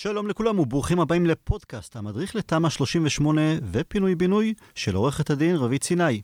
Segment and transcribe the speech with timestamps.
[0.00, 3.40] שלום לכולם וברוכים הבאים לפודקאסט, המדריך לתמ"א 38
[3.72, 6.20] ופינוי-בינוי של עורכת הדין רבית סיני.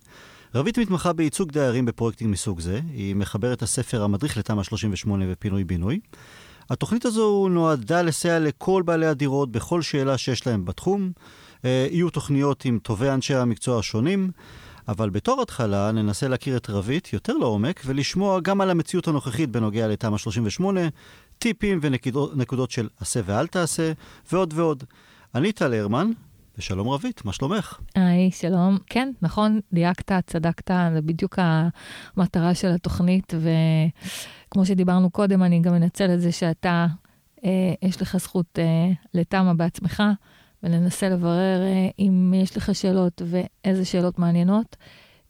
[0.54, 6.00] רבית מתמחה בייצוג דיירים בפרויקטים מסוג זה, היא מחברת הספר המדריך לתמ"א 38 ופינוי-בינוי.
[6.70, 11.12] התוכנית הזו נועדה לסייע לכל בעלי הדירות בכל שאלה שיש להם בתחום.
[11.64, 14.30] אה, יהיו תוכניות עם טובי אנשי המקצוע השונים,
[14.88, 19.88] אבל בתור התחלה ננסה להכיר את רבית יותר לעומק ולשמוע גם על המציאות הנוכחית בנוגע
[19.88, 20.80] לתמ"א 38,
[21.44, 23.92] טיפים ונקודות של עשה ואל תעשה,
[24.32, 24.84] ועוד ועוד.
[25.34, 26.10] אני טל הרמן,
[26.58, 27.78] ושלום רבית, מה שלומך?
[27.94, 28.78] היי, שלום.
[28.86, 36.14] כן, נכון, דייקת, צדקת, זה בדיוק המטרה של התוכנית, וכמו שדיברנו קודם, אני גם אנצל
[36.14, 36.86] את זה שאתה,
[37.44, 40.02] אה, יש לך זכות אה, לתמה בעצמך,
[40.62, 44.76] וננסה לברר אה, אם יש לך שאלות ואיזה שאלות מעניינות.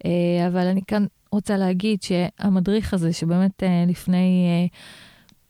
[0.05, 4.47] אה, אבל אני כאן רוצה להגיד שהמדריך הזה, שבאמת אה, לפני...
[4.49, 4.67] אה,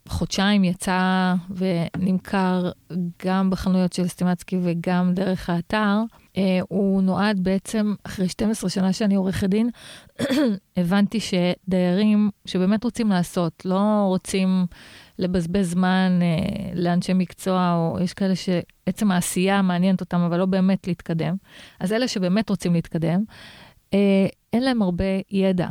[0.07, 2.71] חודשיים יצא ונמכר
[3.25, 6.01] גם בחנויות של סטימצקי וגם דרך האתר.
[6.33, 6.37] Uh,
[6.69, 9.69] הוא נועד בעצם, אחרי 12 שנה שאני עורכת דין,
[10.77, 14.65] הבנתי שדיירים שבאמת רוצים לעשות, לא רוצים
[15.19, 20.87] לבזבז זמן uh, לאנשי מקצוע, או יש כאלה שעצם העשייה מעניינת אותם, אבל לא באמת
[20.87, 21.35] להתקדם.
[21.79, 23.23] אז אלה שבאמת רוצים להתקדם,
[23.91, 23.95] uh,
[24.53, 25.67] אין להם הרבה ידע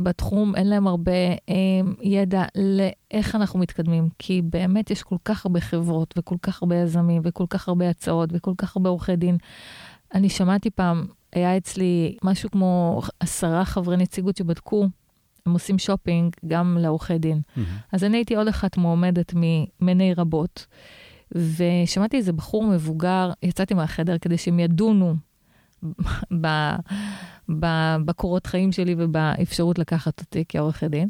[0.00, 1.12] בתחום, אין להם הרבה
[1.48, 6.76] אה, ידע לאיך אנחנו מתקדמים, כי באמת יש כל כך הרבה חברות וכל כך הרבה
[6.76, 9.36] יזמים וכל כך הרבה הצעות וכל כך הרבה עורכי דין.
[10.14, 14.88] אני שמעתי פעם, היה אצלי משהו כמו עשרה חברי נציגות שבדקו,
[15.46, 17.40] הם עושים שופינג גם לעורכי דין.
[17.40, 17.60] Mm-hmm.
[17.92, 20.66] אז אני הייתי עוד אחת מועמדת ממיני רבות,
[21.32, 25.14] ושמעתי איזה בחור מבוגר, יצאתי מהחדר כדי שהם ידונו
[28.04, 31.08] בקורות חיים שלי ובאפשרות לקחת אותי כעורכת דין.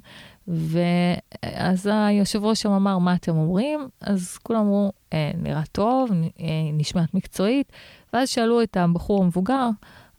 [0.48, 3.88] ואז היושב ראש שם אמר, מה אתם אומרים?
[4.00, 7.72] אז כולם אמרו, אה, נראה טוב, אה, נשמעת מקצועית.
[8.12, 9.68] ואז שאלו את הבחור המבוגר,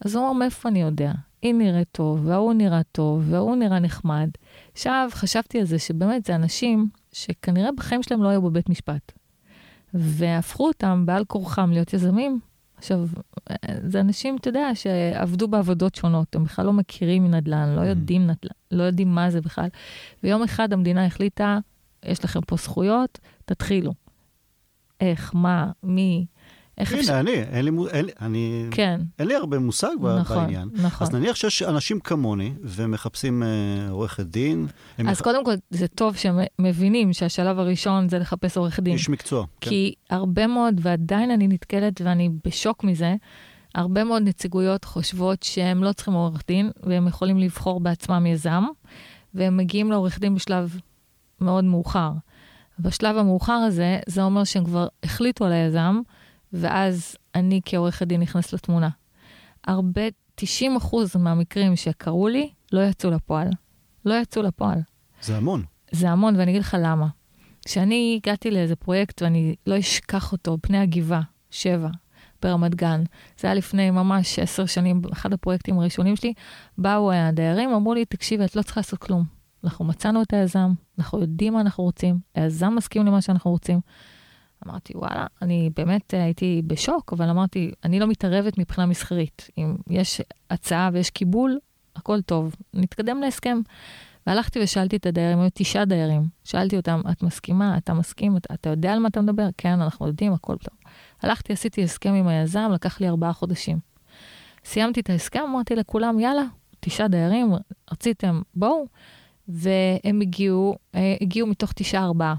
[0.06, 1.12] אז הוא אמר, מאיפה אני יודע?
[1.42, 4.30] היא נראית טוב, וההוא נראה טוב, וההוא נראה נחמד.
[4.74, 9.12] עכשיו, חשבתי על זה שבאמת זה אנשים שכנראה בחיים שלהם לא היו בבית משפט.
[9.94, 12.40] והפכו אותם בעל כורחם להיות יזמים,
[12.78, 13.08] עכשיו,
[13.88, 17.86] זה אנשים, אתה יודע, שעבדו בעבודות שונות, הם בכלל לא מכירים נדל"ן, לא mm-hmm.
[17.86, 19.68] יודעים נדל"ן, לא יודעים מה זה בכלל.
[20.24, 21.60] ויום אחד המדינה החליטה,
[22.06, 23.94] יש לכם פה זכויות, תתחילו.
[25.02, 26.26] איך, מה, מי,
[26.78, 27.20] איך הנה, אפשר...
[27.20, 29.02] אני, אין לי, אין, אני, כן.
[29.20, 29.88] אין לי הרבה מושג
[30.20, 30.70] נכון, בעניין.
[30.74, 31.08] נכון.
[31.08, 33.48] אז נניח שיש אנשים כמוני ומחפשים אה,
[33.90, 34.68] עורכת דין.
[34.98, 35.22] אז מח...
[35.22, 38.94] קודם כל, זה טוב שהם מבינים שהשלב הראשון זה לחפש עורך דין.
[38.94, 39.46] איש מקצוע.
[39.62, 39.70] כן.
[39.70, 43.16] כי הרבה מאוד, ועדיין אני נתקלת ואני בשוק מזה,
[43.76, 48.64] הרבה מאוד נציגויות חושבות שהם לא צריכים עורך דין, והם יכולים לבחור בעצמם יזם,
[49.34, 50.80] והם מגיעים לעורך דין בשלב
[51.42, 52.12] מאוד מאוחר.
[52.80, 56.02] בשלב המאוחר הזה, זה אומר שהם כבר החליטו על היזם,
[56.56, 58.90] ואז אני כעורכת דין נכנס לתמונה.
[59.68, 60.02] הרבה,
[60.36, 63.48] 90 אחוז מהמקרים שקרו לי, לא יצאו לפועל.
[64.06, 64.80] לא יצאו לפועל.
[65.22, 65.64] זה המון.
[65.92, 67.08] זה המון, ואני אגיד לך למה.
[67.66, 71.22] כשאני הגעתי לאיזה פרויקט, ואני לא אשכח אותו, פני הגבעה,
[71.52, 71.90] שבע,
[72.42, 73.04] ברמת גן,
[73.40, 76.34] זה היה לפני ממש עשר שנים, אחד הפרויקטים הראשונים שלי,
[76.78, 79.24] באו הדיירים, אמרו לי, תקשיבי, את לא צריכה לעשות כלום.
[79.64, 83.80] אנחנו מצאנו את היזם, אנחנו יודעים מה אנחנו רוצים, היזם מסכים למה שאנחנו רוצים.
[84.68, 89.50] אמרתי, וואלה, אני באמת הייתי בשוק, אבל אמרתי, אני לא מתערבת מבחינה מסחרית.
[89.58, 91.60] אם יש הצעה ויש קיבול,
[91.96, 93.62] הכל טוב, נתקדם להסכם.
[94.28, 96.24] והלכתי ושאלתי את הדיירים, היו תשעה דיירים.
[96.44, 97.78] שאלתי אותם, את מסכימה?
[97.78, 98.38] אתה מסכים?
[98.38, 99.48] אתה, אתה יודע על מה אתה מדבר?
[99.58, 100.78] כן, אנחנו יודעים, הכל טוב.
[101.22, 103.80] הלכתי, עשיתי הסכם עם היזם, לקח לי ארבעה חודשים.
[104.66, 106.44] סיימתי את ההסכם, אמרתי לכולם, יאללה,
[106.80, 107.54] תשעה דיירים,
[107.92, 108.86] רציתם, בואו.
[109.48, 112.36] והם הגיעו, אה, הגיעו מתוך תשעה ארבעה.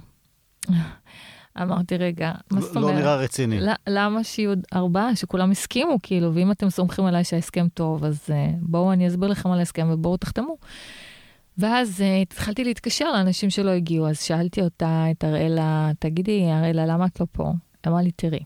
[1.62, 2.94] אמרתי, רגע, מה זאת לא אומרת?
[2.94, 3.60] לא נראה רציני.
[3.86, 8.92] למה שיהיו ארבעה, שכולם הסכימו, כאילו, ואם אתם סומכים עליי שההסכם טוב, אז uh, בואו
[8.92, 10.56] אני אסביר לכם על ההסכם ובואו תחתמו.
[11.58, 17.06] ואז uh, התחלתי להתקשר לאנשים שלא הגיעו, אז שאלתי אותה, את אראלה, תגידי, אראלה, למה
[17.06, 17.52] את לא פה?
[17.86, 18.40] אמרה לי, תראי,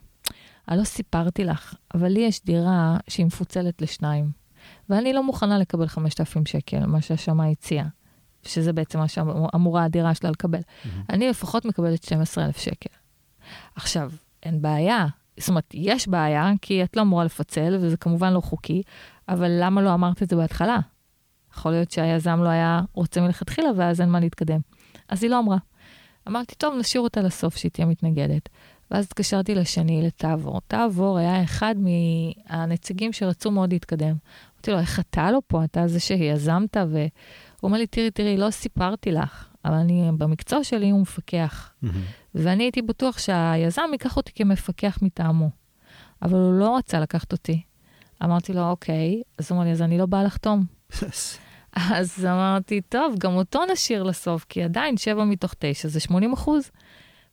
[0.69, 4.31] אני לא סיפרתי לך, אבל לי יש דירה שהיא מפוצלת לשניים,
[4.89, 7.83] ואני לא מוכנה לקבל 5,000 שקל, מה שהשמאי הציע.
[8.43, 10.59] שזה בעצם מה שאמורה הדירה שלה לקבל.
[10.59, 10.87] Mm-hmm.
[11.09, 12.89] אני לפחות מקבלת 12,000 שקל.
[13.75, 14.11] עכשיו,
[14.43, 15.05] אין בעיה.
[15.37, 18.81] זאת אומרת, יש בעיה, כי את לא אמורה לפצל, וזה כמובן לא חוקי,
[19.29, 20.79] אבל למה לא אמרת את זה בהתחלה?
[21.53, 24.59] יכול להיות שהיזם לא היה רוצה מלכתחילה, ואז אין מה להתקדם.
[25.09, 25.57] אז היא לא אמרה.
[26.27, 28.49] אמרתי, טוב, נשאיר אותה לסוף, שהיא תהיה מתנגדת.
[28.91, 30.61] ואז התקשרתי לשני, לתעבור.
[30.67, 34.15] תעבור היה אחד מהנציגים שרצו מאוד להתקדם.
[34.53, 35.63] אמרתי לו, איך אתה לא פה?
[35.63, 37.09] אתה זה שיזמת, והוא
[37.63, 39.50] אומר לי, תראי, תראי, לא סיפרתי לך.
[39.65, 41.73] אבל אני, במקצוע שלי הוא מפקח.
[41.81, 42.01] מהמם.
[42.35, 45.49] ואני הייתי בטוח שהיזם ייקח אותי כמפקח מטעמו.
[46.21, 47.61] אבל הוא לא רצה לקחת אותי.
[48.23, 50.65] אמרתי לו, אוקיי, אז הוא אמר לי, אז אני לא באה לחתום.
[51.75, 56.71] אז אמרתי, טוב, גם אותו נשאיר לסוף, כי עדיין 7 מתוך 9 זה 80 אחוז.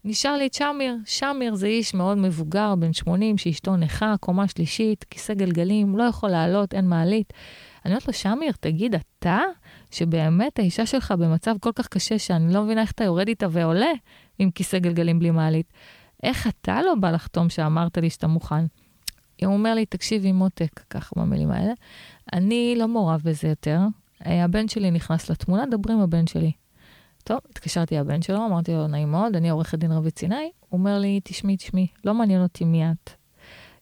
[0.04, 0.96] נשאר לי את שמיר.
[1.04, 6.30] שמיר זה איש מאוד מבוגר, בן 80, שאשתו נכה, קומה שלישית, כיסא גלגלים, לא יכול
[6.30, 7.32] לעלות, אין מעלית.
[7.84, 9.40] אני אומרת לו, שמיר, תגיד, אתה,
[9.90, 13.92] שבאמת האישה שלך במצב כל כך קשה, שאני לא מבינה איך אתה יורד איתה ועולה
[14.38, 15.72] עם כיסא גלגלים בלי מעלית,
[16.22, 18.64] איך אתה לא בא לחתום שאמרת לי שאתה מוכן?
[19.44, 21.72] הוא אומר לי, תקשיבי, מותק, ככה במילים האלה,
[22.32, 23.80] אני לא מעורב בזה יותר.
[24.26, 26.52] אה, הבן שלי נכנס לתמונה, דברי עם הבן שלי.
[27.24, 30.50] טוב, התקשרתי לבן שלו, אמרתי לו, נעים מאוד, אני עורכת דין רבית סיני.
[30.68, 33.10] הוא אומר לי, תשמעי, תשמעי, לא מעניין אותי מי את.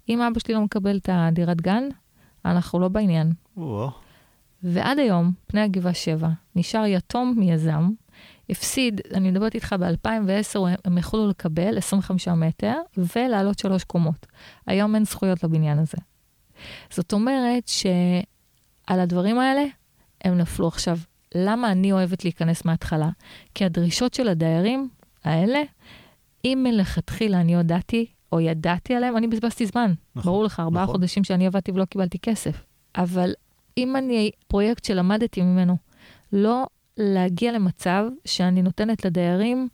[0.08, 1.84] אם אבא שלי לא מקבל את הדירת גן,
[2.50, 3.32] אנחנו לא בעניין.
[3.56, 3.90] וואו.
[4.62, 7.90] ועד היום, פני הגבעה 7, נשאר יתום מיזם,
[8.50, 12.74] הפסיד, אני מדברת איתך ב-2010, הם יכולו לקבל 25 מטר
[13.16, 14.26] ולעלות שלוש קומות.
[14.66, 15.98] היום אין זכויות לבניין הזה.
[16.90, 19.64] זאת אומרת שעל הדברים האלה
[20.24, 20.68] הם נפלו.
[20.68, 20.98] עכשיו,
[21.34, 23.10] למה אני אוהבת להיכנס מההתחלה?
[23.54, 24.88] כי הדרישות של הדיירים
[25.24, 25.62] האלה,
[26.44, 29.92] אם מלכתחילה אני הודעתי או ידעתי עליהם, אני בזבזתי זמן.
[30.16, 30.94] נכון, ברור לך, ארבעה נכון.
[30.94, 32.64] חודשים שאני עבדתי ולא קיבלתי כסף.
[32.96, 33.32] אבל
[33.78, 35.76] אם אני, פרויקט שלמדתי ממנו,
[36.32, 36.66] לא
[36.96, 39.68] להגיע למצב שאני נותנת לדיירים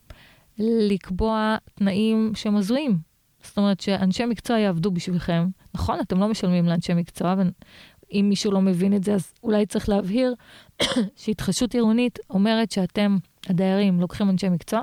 [0.59, 2.99] לקבוע תנאים שהם הזויים.
[3.43, 5.47] זאת אומרת שאנשי מקצוע יעבדו בשבילכם.
[5.75, 9.89] נכון, אתם לא משלמים לאנשי מקצוע, ואם מישהו לא מבין את זה, אז אולי צריך
[9.89, 10.35] להבהיר
[11.17, 13.17] שהתחדשות עירונית אומרת שאתם,
[13.49, 14.83] הדיירים, לוקחים אנשי מקצוע,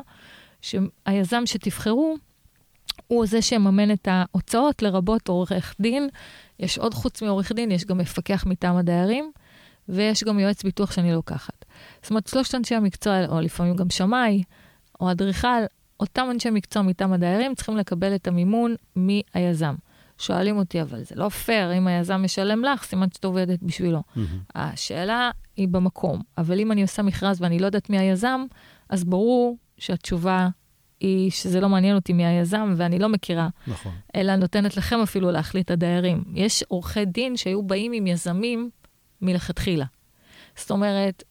[0.62, 2.16] שהיזם שתבחרו,
[3.08, 6.10] הוא זה שיממן את ההוצאות, לרבות עורך דין.
[6.60, 9.32] יש עוד חוץ מעורך דין, יש גם מפקח מטעם הדיירים,
[9.90, 11.66] ויש גם יועץ ביטוח שאני לוקחת.
[12.02, 14.44] זאת אומרת, שלושת אנשי המקצוע, או לפעמים גם שמאי,
[15.02, 15.48] או אדריכל,
[16.00, 19.76] אותם אנשי מקצוע מטעם הדיירים צריכים לקבל את המימון מהיזם.
[20.18, 24.02] שואלים אותי, אבל זה לא פייר, אם היזם משלם לך, סימן שאת עובדת בשבילו.
[24.16, 24.40] מהמם.
[24.56, 28.46] השאלה היא במקום, אבל אם אני עושה מכרז ואני לא יודעת מי היזם,
[28.90, 30.48] אז ברור שהתשובה
[31.00, 33.92] היא שזה לא מעניין אותי מי היזם, ואני לא מכירה, נכון.
[34.16, 36.24] אלא נותנת לכם אפילו להחליט הדיירים.
[36.34, 38.70] יש עורכי דין שהיו באים עם יזמים
[39.22, 39.86] מלכתחילה.
[40.58, 41.24] זאת אומרת,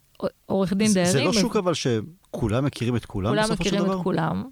[0.47, 1.13] עורך דין זה- דיירים...
[1.33, 3.93] זה לא שוק אבל שכולם מכירים את כולם כולם בסופו של מכירים?
[3.93, 4.45] את כולם,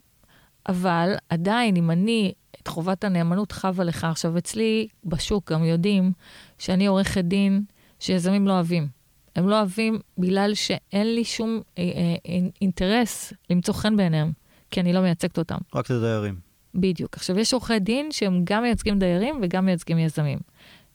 [0.69, 2.33] אבל עדיין, אם אני,
[2.63, 6.13] את חובת הנאמנות חבה לך, עכשיו אצלי בשוק גם יודעים
[6.59, 7.63] שאני עורכת דין
[8.01, 8.89] שיזמים לא אוהבים.
[9.37, 11.83] הם לא אוהבים בגלל שאין לי שום אה,
[12.29, 14.33] אה, אינטרס למצוא חן בעיניהם,
[14.71, 15.59] כי אני לא מייצגת אותם.
[15.75, 16.35] רק את הדיירים.
[16.75, 17.17] בדיוק.
[17.17, 20.39] עכשיו, יש עורכי דין שהם גם מייצגים דיירים וגם מייצגים יזמים.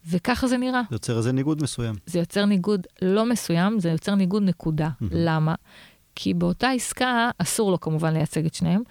[0.09, 0.81] וככה זה נראה.
[0.89, 1.95] זה יוצר איזה ניגוד מסוים.
[2.05, 4.89] זה יוצר ניגוד לא מסוים, זה יוצר ניגוד נקודה.
[5.01, 5.13] מהמם.
[5.15, 5.55] למה?
[6.15, 8.81] כי באותה עסקה אסור לו כמובן לייצג את שניהם,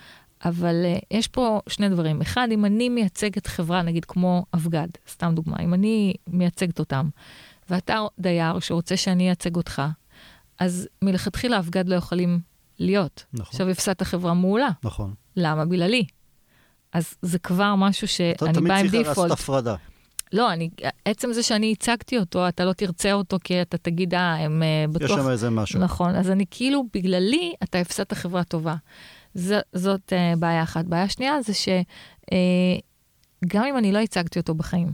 [0.44, 2.21] אבל uh, יש פה שני דברים.
[2.21, 7.09] אחד, אם אני מייצגת חברה, נגיד כמו אבגד, סתם דוגמה, אם אני מייצגת אותם,
[7.71, 9.82] ואתה דייר שרוצה שאני אייצג אותך,
[10.59, 12.41] אז מלכתחילה אבגד לא יכולים
[12.81, 13.25] להיות.
[13.32, 13.47] נכון.
[13.47, 14.69] עכשיו הפסדת חברה מעולה.
[14.85, 15.15] נכון.
[15.37, 15.65] למה?
[15.65, 16.05] בגללי.
[16.93, 19.32] אז זה כבר משהו אתה שאני תמיד באה עם צריך לעשות דיפולט.
[19.32, 19.75] הפרדה.
[20.32, 20.71] לא, אני,
[21.05, 24.85] עצם זה שאני הצגתי אותו, אתה לא תרצה אותו כי אתה תגיד, אה, הם אה,
[24.88, 25.21] יש בטוח...
[25.21, 25.81] שם איזה משהו.
[25.81, 28.75] נכון, אז אני כאילו, בגללי, אתה הפסדת חברה טובה.
[29.34, 30.84] ז, זאת uh, בעיה אחת.
[30.84, 31.82] בעיה שנייה זה שגם
[33.63, 34.93] uh, אם אני לא הצגתי אותו בחיים,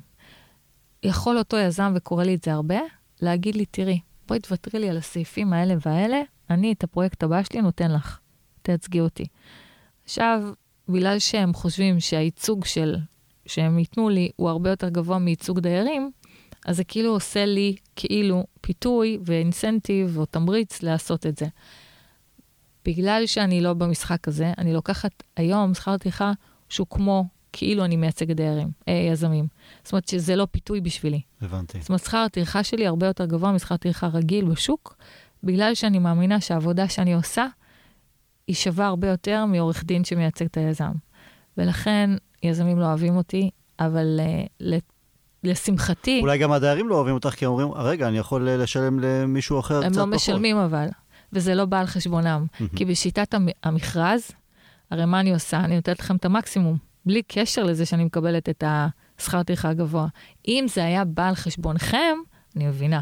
[1.02, 2.78] יכול אותו יזם, וקורא לי את זה הרבה,
[3.22, 7.62] להגיד לי, תראי, בואי תוותרי לי על הסעיפים האלה והאלה, אני את הפרויקט הבא שלי
[7.62, 8.18] נותן לך,
[8.62, 9.24] תייצגי אותי.
[10.04, 10.42] עכשיו,
[10.88, 12.96] בגלל שהם חושבים שהייצוג של,
[13.46, 16.10] שהם ייתנו לי הוא הרבה יותר גבוה מייצוג דיירים,
[16.66, 21.46] אז זה כאילו עושה לי כאילו פיתוי ואינסנטיב או תמריץ לעשות את זה.
[22.84, 26.32] בגלל שאני לא במשחק הזה, אני לוקחת היום שכר טרחה
[26.68, 29.46] שהוא כמו כאילו אני מייצגת דיירים, אה, יזמים.
[29.84, 31.20] זאת אומרת שזה לא פיתוי בשבילי.
[31.40, 31.80] הבנתי.
[31.80, 34.96] זאת אומרת, שכר הטרחה שלי הרבה יותר גבוה משכר טרחה רגיל בשוק,
[35.42, 37.46] בגלל שאני מאמינה שהעבודה שאני עושה
[38.46, 40.92] היא שווה הרבה יותר מעורך דין שמייצג את היזם.
[41.58, 42.10] ולכן
[42.42, 43.50] יזמים לא אוהבים אותי,
[43.80, 44.20] אבל
[44.60, 44.64] uh,
[45.44, 49.00] לשמחתי, אולי גם הדיירים לא אוהבים אותך, כי הם אומרים, רגע, אני יכול אה, לשלם
[49.00, 50.08] למישהו אחר קצת הם פחות.
[50.08, 50.86] לא משלמים אבל,
[51.32, 52.46] וזה לא בא על חשבונם.
[52.60, 52.68] מהמם.
[52.76, 54.30] כי בשיטת המ- המכרז,
[54.90, 55.60] הרי מה אני עושה?
[55.60, 56.76] אני נותנת לכם את המקסימום,
[57.06, 58.64] בלי קשר לזה שאני מקבלת את
[59.18, 60.06] השכר טרחה הגבוה.
[60.48, 62.16] אם זה היה בא על חשבונכם,
[62.56, 63.00] אני מבינה.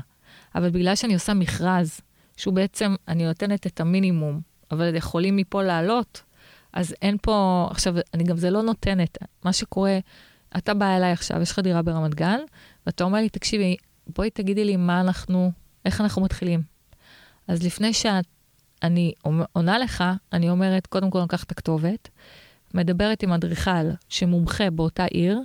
[0.54, 2.00] אבל בגלל שאני עושה מכרז,
[2.36, 6.22] שהוא בעצם, אני נותנת את המינימום, אבל יכולים מפה לעלות,
[6.72, 9.18] אז אין פה, עכשיו, אני גם זה לא נותנת.
[9.44, 9.98] מה שקורה,
[10.56, 12.38] אתה בא אליי עכשיו, יש לך דירה ברמת גן,
[12.86, 13.76] ואתה אומר לי, תקשיבי,
[14.06, 15.52] בואי תגידי לי מה אנחנו,
[15.84, 16.62] איך אנחנו מתחילים.
[17.48, 17.92] אז לפני
[18.82, 19.12] אני
[19.52, 22.08] עונה לך, אני אומרת, קודם כל לקחת את הכתובת,
[22.74, 25.40] מדברת עם אדריכל שמומחה באותה עיר,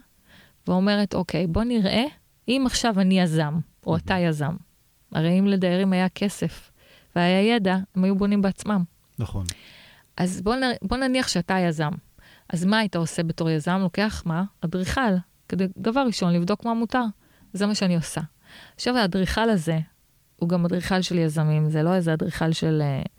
[0.68, 2.04] ואומרת, אוקיי, בוא נראה
[2.48, 4.56] אם עכשיו אני יזם, או אתה יזם.
[5.12, 6.69] הרי אם לדיירים היה כסף
[7.16, 8.84] והיה ידע, הם היו בונים בעצמם.
[9.20, 9.46] נכון.
[10.18, 10.62] אז בוא, נ...
[10.82, 11.92] בוא נניח שאתה יזם.
[12.50, 13.80] אז מה היית עושה בתור יזם?
[13.82, 14.44] לוקח מה?
[14.62, 15.16] אדריכל,
[15.50, 17.04] כדי דבר ראשון לבדוק מה מותר.
[17.54, 18.22] זה מה שאני עושה.
[18.76, 19.80] עכשיו, האדריכל הזה,
[20.36, 22.82] הוא גם אדריכל של יזמים, זה לא איזה אדריכל של...
[23.06, 23.10] Uh...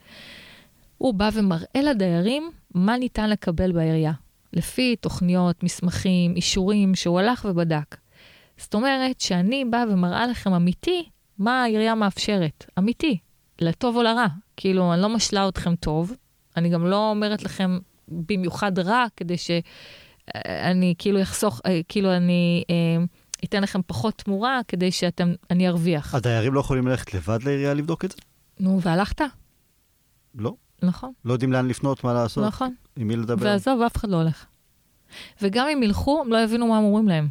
[0.98, 4.12] הוא בא ומראה לדיירים מה ניתן לקבל בעירייה,
[4.52, 7.96] לפי תוכניות, מסמכים, אישורים שהוא הלך ובדק.
[8.56, 13.18] זאת אומרת שאני באה ומראה לכם אמיתי מה העירייה מאפשרת, אמיתי,
[13.60, 14.26] לטוב או לרע.
[14.56, 16.12] כאילו, אני לא משלה אתכם טוב,
[16.56, 23.04] אני גם לא אומרת לכם במיוחד רע, כדי שאני כאילו אחסוך, אה, כאילו אני אה,
[23.44, 26.14] אתן לכם פחות תמורה, כדי שאתם, אני ארוויח.
[26.14, 28.16] הדיירים לא יכולים ללכת לבד לעירייה לבדוק את זה?
[28.60, 29.20] נו, והלכת?
[30.34, 30.54] לא.
[30.82, 31.12] נכון.
[31.24, 32.44] לא יודעים לאן לפנות, מה לעשות.
[32.44, 32.74] נכון.
[32.96, 33.46] עם מי לדבר.
[33.46, 34.46] ועזוב, אף אחד לא הולך.
[35.42, 37.28] וגם אם ילכו, הם לא יבינו מה הם אומרים להם.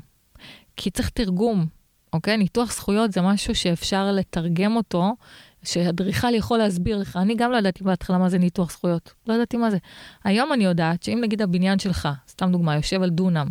[0.77, 1.65] כי צריך תרגום,
[2.13, 2.37] אוקיי?
[2.37, 5.15] ניתוח זכויות זה משהו שאפשר לתרגם אותו,
[5.63, 7.17] שאדריכל יכול להסביר לך.
[7.21, 9.13] אני גם לא ידעתי בהתחלה מה זה ניתוח זכויות.
[9.27, 9.77] לא ידעתי מה זה.
[10.23, 13.47] היום אני יודעת שאם נגיד הבניין שלך, סתם דוגמה, יושב על דונם,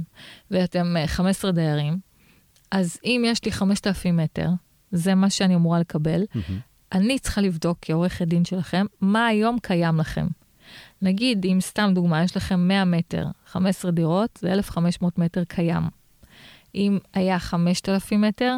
[0.51, 1.99] ואתם 15 אה, דיירים,
[2.71, 4.49] אז אם יש לי 5,000 מטר,
[4.93, 6.53] זה מה שאני אמורה לקבל, mm-hmm.
[6.93, 10.27] אני צריכה לבדוק כעורכת דין שלכם, מה היום קיים לכם.
[11.03, 15.83] נגיד, אם סתם דוגמה, יש לכם 100 מטר, 15 דירות, זה 1,500 מטר קיים.
[16.75, 18.57] אם היה 5,000 מטר,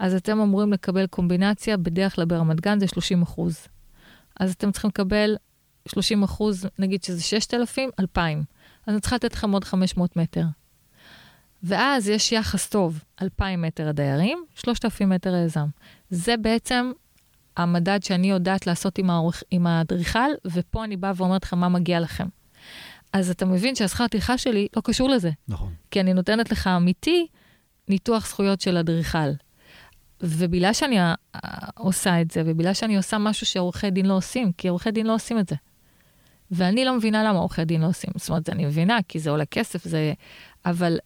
[0.00, 3.66] אז אתם אמורים לקבל קומבינציה, בדרך כלל ברמת גן זה 30 אחוז.
[4.40, 5.36] אז אתם צריכים לקבל
[5.88, 8.44] 30 אחוז, נגיד שזה 6,000, 2,000.
[8.86, 10.44] אז אני צריכה לתת לכם עוד 500 מטר.
[11.62, 15.66] ואז יש יחס טוב, 2,000 מטר הדיירים, 3,000 מטר היזם.
[16.10, 16.92] זה בעצם
[17.56, 22.00] המדד שאני יודעת לעשות עם, האורך, עם האדריכל, ופה אני באה ואומרת לכם מה מגיע
[22.00, 22.26] לכם.
[23.12, 25.30] אז אתה מבין שהשכר טרחה שלי לא קשור לזה.
[25.48, 25.74] נכון.
[25.90, 27.26] כי אני נותנת לך אמיתי
[27.88, 29.30] ניתוח זכויות של אדריכל.
[30.22, 30.98] ובגלל שאני
[31.74, 35.14] עושה את זה, ובגלל שאני עושה משהו שעורכי דין לא עושים, כי עורכי דין לא
[35.14, 35.56] עושים את זה.
[36.50, 38.10] ואני לא מבינה למה עורכי דין לא עושים.
[38.16, 40.12] זאת אומרת, אני מבינה, כי זה עולה כסף, זה...
[40.66, 40.98] אבל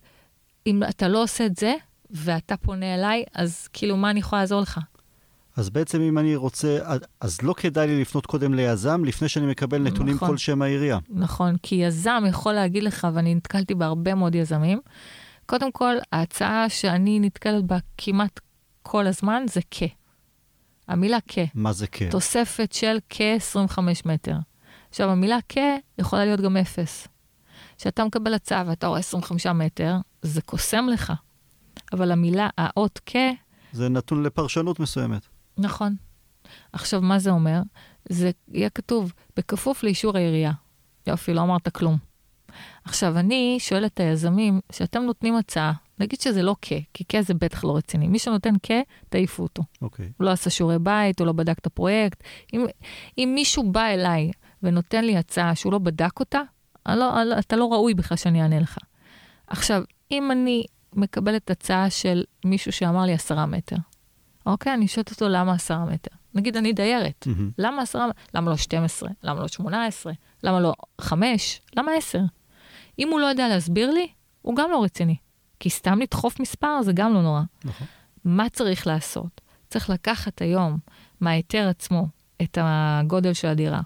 [0.67, 1.75] אם אתה לא עושה את זה,
[2.11, 4.81] ואתה פונה אליי, אז כאילו, מה אני יכולה לעזור לך?
[5.57, 6.79] אז בעצם אם אני רוצה,
[7.21, 10.99] אז לא כדאי לי לפנות קודם ליזם לפני שאני מקבל נתונים נכון, כלשהם מהעירייה.
[11.09, 14.81] נכון, כי יזם יכול להגיד לך, ואני נתקלתי בהרבה מאוד יזמים,
[15.47, 18.41] קודם כל, ההצעה שאני נתקלת בה כמעט
[18.87, 19.83] כל הזמן זה כ.
[20.89, 21.39] המילה כ.
[21.55, 22.03] מה זה כ?
[22.11, 24.37] תוספת של כ-25 מטר.
[24.91, 25.59] עכשיו, המילה כ
[25.99, 27.09] יכולה להיות גם אפס.
[27.79, 31.13] כשאתה מקבל הצעה ואתה רואה 25 מטר, זה קוסם לך.
[31.93, 33.17] אבל המילה, האות כ...
[33.73, 35.23] זה נתון לפרשנות מסוימת.
[35.59, 35.97] נכון.
[36.73, 37.61] עכשיו, מה זה אומר?
[38.09, 40.53] זה יהיה כתוב, בכפוף לאישור העירייה.
[41.07, 41.97] יופי, לא אמרת כלום.
[42.85, 47.35] עכשיו, אני שואלת את היזמים, שאתם נותנים הצעה, נגיד שזה לא כ, כי כ זה
[47.35, 48.09] בטח לא רציני.
[48.09, 48.71] מי שנותן כ,
[49.09, 49.63] תעיפו אותו.
[49.83, 50.07] אוקיי.
[50.07, 50.09] Okay.
[50.19, 52.23] הוא לא עשה שיעורי בית, הוא לא בדק את הפרויקט.
[52.55, 52.67] אם,
[53.19, 54.31] אם מישהו בא אליי
[54.63, 56.41] ונותן לי הצעה שהוא לא בדק אותה,
[56.89, 58.79] לא, אתה לא ראוי בכלל שאני אענה לך.
[59.47, 63.77] עכשיו, אם אני מקבלת הצעה של מישהו שאמר לי עשרה מטר,
[64.47, 64.75] אוקיי?
[64.75, 66.11] אני שואלת אותו למה עשרה מטר.
[66.35, 67.43] נגיד אני דיירת, mm-hmm.
[67.59, 69.11] למה עשרה, למה לא 12?
[69.23, 70.13] למה לא 18?
[70.43, 71.61] למה לא 5?
[71.77, 72.19] למה 10?
[72.99, 74.09] אם הוא לא יודע להסביר לי,
[74.43, 75.17] הוא גם לא רציני.
[75.61, 77.43] כי סתם לדחוף מספר זה גם לא נורא.
[77.65, 77.87] נכון.
[78.25, 79.41] מה צריך לעשות?
[79.69, 80.79] צריך לקחת היום
[81.21, 82.07] מההיתר עצמו
[82.43, 83.81] את הגודל של הדירה.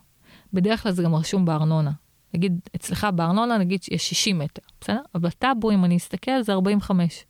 [0.53, 1.91] בדרך כלל זה גם רשום בארנונה.
[2.35, 5.01] נגיד, אצלך בארנונה, נגיד יש 60 מטר, בסדר?
[5.15, 7.25] אבל בטאבו, אם אני אסתכל, זה 45.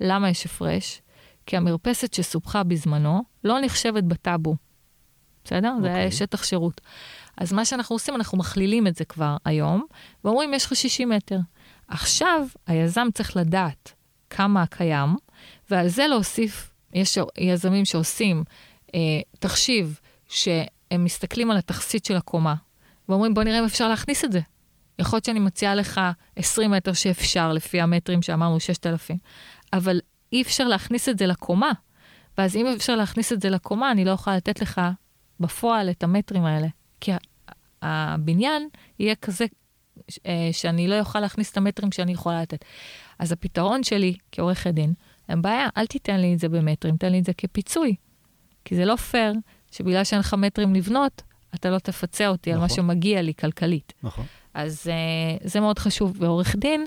[0.00, 1.02] למה יש הפרש?
[1.46, 4.56] כי המרפסת שסופחה בזמנו לא נחשבת בטאבו,
[5.44, 5.72] בסדר?
[5.78, 5.82] Okay.
[5.82, 6.12] זה היה אוקיי.
[6.12, 6.80] שטח שירות.
[7.36, 9.86] אז מה שאנחנו עושים, אנחנו מכלילים את זה כבר היום,
[10.24, 11.38] ואומרים, יש לך 60 מטר.
[11.88, 13.92] עכשיו, היזם צריך לדעת
[14.30, 15.16] כמה קיים,
[15.70, 18.44] ועל זה להוסיף, יש יזמים שעושים
[18.94, 19.00] אה,
[19.38, 22.54] תחשיב שהם מסתכלים על התכסית של הקומה,
[23.08, 24.40] ואומרים, בוא נראה אם אפשר להכניס את זה.
[24.98, 26.00] יכול להיות שאני מציעה לך
[26.36, 29.16] 20 מטר שאפשר, לפי המטרים שאמרנו, 6,000,
[29.72, 30.00] אבל
[30.32, 31.72] אי אפשר להכניס את זה לקומה.
[32.38, 34.80] ואז אם אפשר להכניס את זה לקומה, אני לא יכולה לתת לך
[35.40, 36.66] בפועל את המטרים האלה.
[37.00, 37.12] כי
[37.82, 39.44] הבניין יהיה כזה
[40.52, 42.64] שאני לא אוכל להכניס את המטרים שאני יכולה לתת.
[43.18, 44.92] אז הפתרון שלי כעורכת דין,
[45.28, 47.94] אין בעיה, אל תיתן לי את זה במטרים, תן לי את זה כפיצוי.
[48.64, 49.32] כי זה לא פייר
[49.70, 51.22] שבגלל שאין לך מטרים לבנות,
[51.54, 52.54] אתה לא תפצה אותי נכון.
[52.54, 52.76] על מה נכון.
[52.76, 53.92] שמגיע לי כלכלית.
[54.02, 54.24] נכון.
[54.54, 56.16] אז uh, זה מאוד חשוב.
[56.18, 56.86] ועורך דין,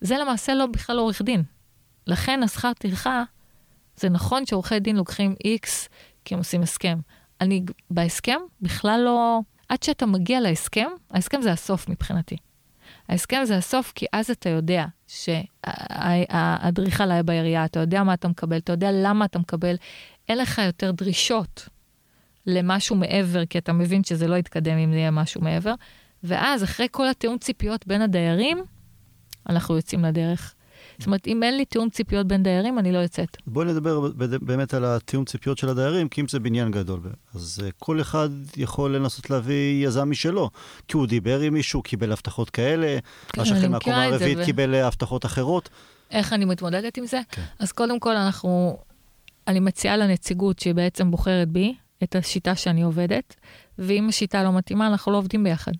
[0.00, 1.42] זה למעשה לא בכלל עורך דין.
[2.06, 3.22] לכן השכר טרחה,
[3.96, 5.88] זה נכון שעורכי דין לוקחים X
[6.24, 6.98] כי הם עושים הסכם.
[7.40, 9.40] אני בהסכם בכלל לא...
[9.72, 12.36] עד שאתה מגיע להסכם, ההסכם זה הסוף מבחינתי.
[13.08, 18.56] ההסכם זה הסוף, כי אז אתה יודע שהאדריכל היה בעירייה, אתה יודע מה אתה מקבל,
[18.56, 19.76] אתה יודע למה אתה מקבל,
[20.28, 21.68] אין לך יותר דרישות
[22.46, 25.74] למשהו מעבר, כי אתה מבין שזה לא יתקדם אם זה יהיה משהו מעבר.
[26.22, 28.64] ואז, אחרי כל התיאום ציפיות בין הדיירים,
[29.48, 30.54] אנחנו יוצאים לדרך.
[31.02, 33.36] זאת אומרת, אם אין לי תיאום ציפיות בין דיירים, אני לא יוצאת.
[33.46, 34.08] בואי נדבר
[34.40, 37.00] באמת על התיאום ציפיות של הדיירים, כי אם זה בניין גדול,
[37.34, 40.50] אז uh, כל אחד יכול לנסות להביא יזם משלו.
[40.88, 44.44] כי הוא דיבר עם מישהו, קיבל הבטחות כאלה, כן, השכן מהקומה הרביעית ו...
[44.44, 45.68] קיבל אה, הבטחות אחרות.
[46.10, 47.20] איך אני מתמודדת עם זה?
[47.30, 47.42] כן.
[47.58, 48.78] אז קודם כל, אנחנו,
[49.46, 53.36] אני מציעה לנציגות שהיא בעצם בוחרת בי את השיטה שאני עובדת,
[53.78, 55.72] ואם השיטה לא מתאימה, אנחנו לא עובדים ביחד.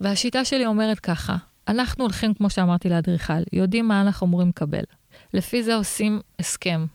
[0.00, 1.36] והשיטה שלי אומרת ככה,
[1.68, 4.84] אנחנו הולכים, כמו שאמרתי לאדריכל, יודעים מה אנחנו אמורים לקבל.
[5.34, 6.86] לפי זה עושים הסכם.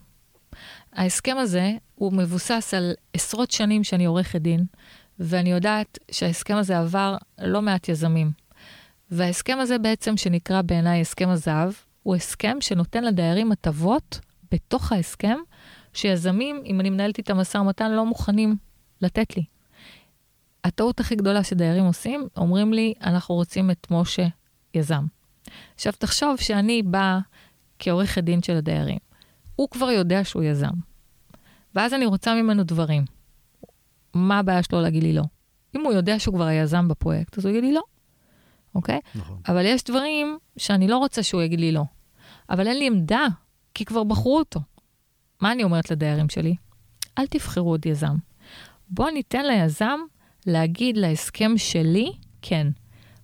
[0.94, 4.66] ההסכם הזה הוא מבוסס על עשרות שנים שאני עורכת דין,
[5.20, 8.32] ואני יודעת שההסכם הזה עבר לא מעט יזמים.
[9.12, 11.72] וההסכם הזה בעצם, שנקרא בעיניי הסכם הזהב,
[12.04, 14.20] הוא הסכם שנותן לדיירים הטבות
[14.52, 15.38] בתוך ההסכם,
[15.94, 18.56] שיזמים, אם אני מנהלת איתם משא ומתן, לא מוכנים
[19.02, 19.44] לתת לי.
[20.64, 24.28] הטעות הכי גדולה שדיירים עושים, אומרים לי, אנחנו רוצים את משה
[24.76, 25.06] יזם.
[25.76, 27.20] עכשיו, תחשוב שאני באה
[27.80, 28.98] כעורכת דין של הדיירים.
[29.56, 30.74] הוא כבר יודע שהוא יזם.
[31.76, 33.06] ואז אני רוצה ממנו דברים.
[34.14, 35.24] מה הבעיה שלו להגיד לי לא?
[35.76, 37.84] אם הוא יודע שהוא כבר היזם בפרויקט, אז הוא יגיד לי לא,
[38.76, 39.00] אוקיי?
[39.16, 39.40] נכון.
[39.48, 41.84] אבל יש דברים שאני לא רוצה שהוא יגיד לי לא.
[42.50, 43.28] אבל אין לי עמדה,
[43.74, 44.60] כי כבר בחרו אותו.
[45.42, 46.56] מה אני אומרת לדיירים שלי?
[47.18, 48.16] אל תבחרו עוד יזם.
[48.90, 50.00] בואו ניתן ליזם
[50.46, 52.68] להגיד להסכם שלי כן.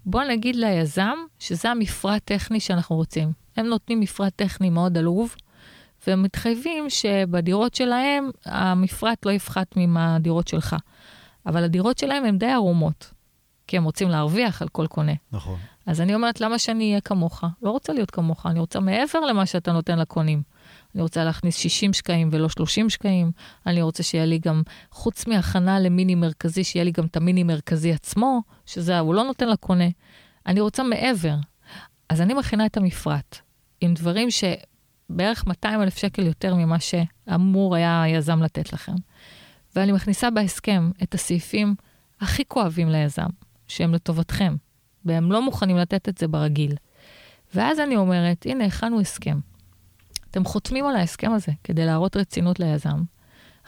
[0.05, 3.31] בוא נגיד ליזם שזה המפרט טכני שאנחנו רוצים.
[3.57, 5.35] הם נותנים מפרט טכני מאוד עלוב,
[6.07, 10.75] והם מתחייבים שבדירות שלהם המפרט לא יפחת מהדירות שלך.
[11.45, 13.11] אבל הדירות שלהם הן די ערומות,
[13.67, 15.13] כי הם רוצים להרוויח על כל קונה.
[15.31, 15.59] נכון.
[15.85, 17.43] אז אני אומרת, למה שאני אהיה כמוך?
[17.61, 20.43] לא רוצה להיות כמוך, אני רוצה מעבר למה שאתה נותן לקונים.
[20.95, 23.31] אני רוצה להכניס 60 שקעים ולא 30 שקעים.
[23.65, 27.93] אני רוצה שיהיה לי גם, חוץ מהכנה למיני מרכזי, שיהיה לי גם את המיני מרכזי
[27.93, 29.87] עצמו, שזה, הוא לא נותן לקונה.
[30.45, 31.35] אני רוצה מעבר.
[32.09, 33.37] אז אני מכינה את המפרט,
[33.81, 38.95] עם דברים שבערך 200 אלף שקל יותר ממה שאמור היה היזם לתת לכם.
[39.75, 41.75] ואני מכניסה בהסכם את הסעיפים
[42.21, 43.27] הכי כואבים ליזם,
[43.67, 44.55] שהם לטובתכם,
[45.05, 46.75] והם לא מוכנים לתת את זה ברגיל.
[47.55, 49.39] ואז אני אומרת, הנה, הכנו הסכם.
[50.31, 53.03] אתם חותמים על ההסכם הזה כדי להראות רצינות ליזם,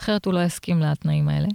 [0.00, 1.48] אחרת הוא לא יסכים לתנאים האלה,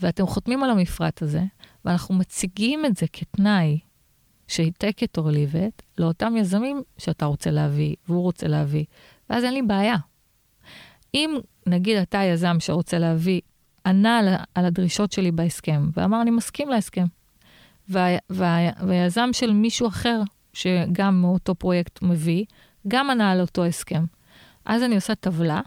[0.00, 1.42] ואתם חותמים על המפרט הזה,
[1.84, 3.78] ואנחנו מציגים את זה כתנאי
[4.48, 8.84] שהיא take it or leave it לאותם יזמים שאתה רוצה להביא, והוא רוצה להביא,
[9.30, 9.96] ואז אין לי בעיה.
[11.14, 13.40] אם נגיד אתה יזם שרוצה להביא,
[13.86, 17.04] ענה על, על הדרישות שלי בהסכם, ואמר, אני מסכים להסכם,
[17.88, 20.20] וה, וה, והיזם של מישהו אחר,
[20.52, 22.44] שגם מאותו פרויקט מביא,
[22.88, 24.04] גם ענה על אותו הסכם.
[24.68, 25.60] אז אני עושה טבלה,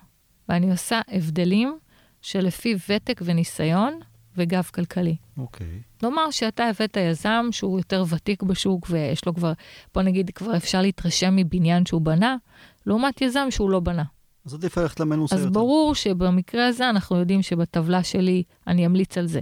[0.50, 1.78] ואני עושה הבדלים
[2.22, 4.00] שלפי ותק וניסיון
[4.38, 5.16] וגב כלכלי.
[5.38, 5.68] אוקיי.
[5.68, 6.06] Okay.
[6.06, 9.54] נאמר שאתה הבאת יזם שהוא יותר ותיק בשוק ויש לו כבר,
[9.94, 12.36] בוא נגיד, כבר אפשר להתרשם מבניין שהוא בנה,
[12.86, 14.04] לעומת יזם שהוא לא בנה.
[14.46, 15.48] אז עדיף ללכת למנוסה יותר.
[15.48, 19.42] אז ברור שבמקרה הזה אנחנו יודעים שבטבלה שלי אני אמליץ על זה.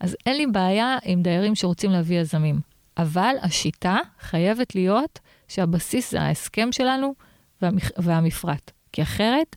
[0.00, 2.60] אז אין לי בעיה עם דיירים שרוצים להביא יזמים.
[2.96, 7.14] אבל השיטה חייבת להיות שהבסיס זה ההסכם שלנו
[7.62, 7.90] והמפ...
[7.98, 8.77] והמפרט.
[8.98, 9.56] כי אחרת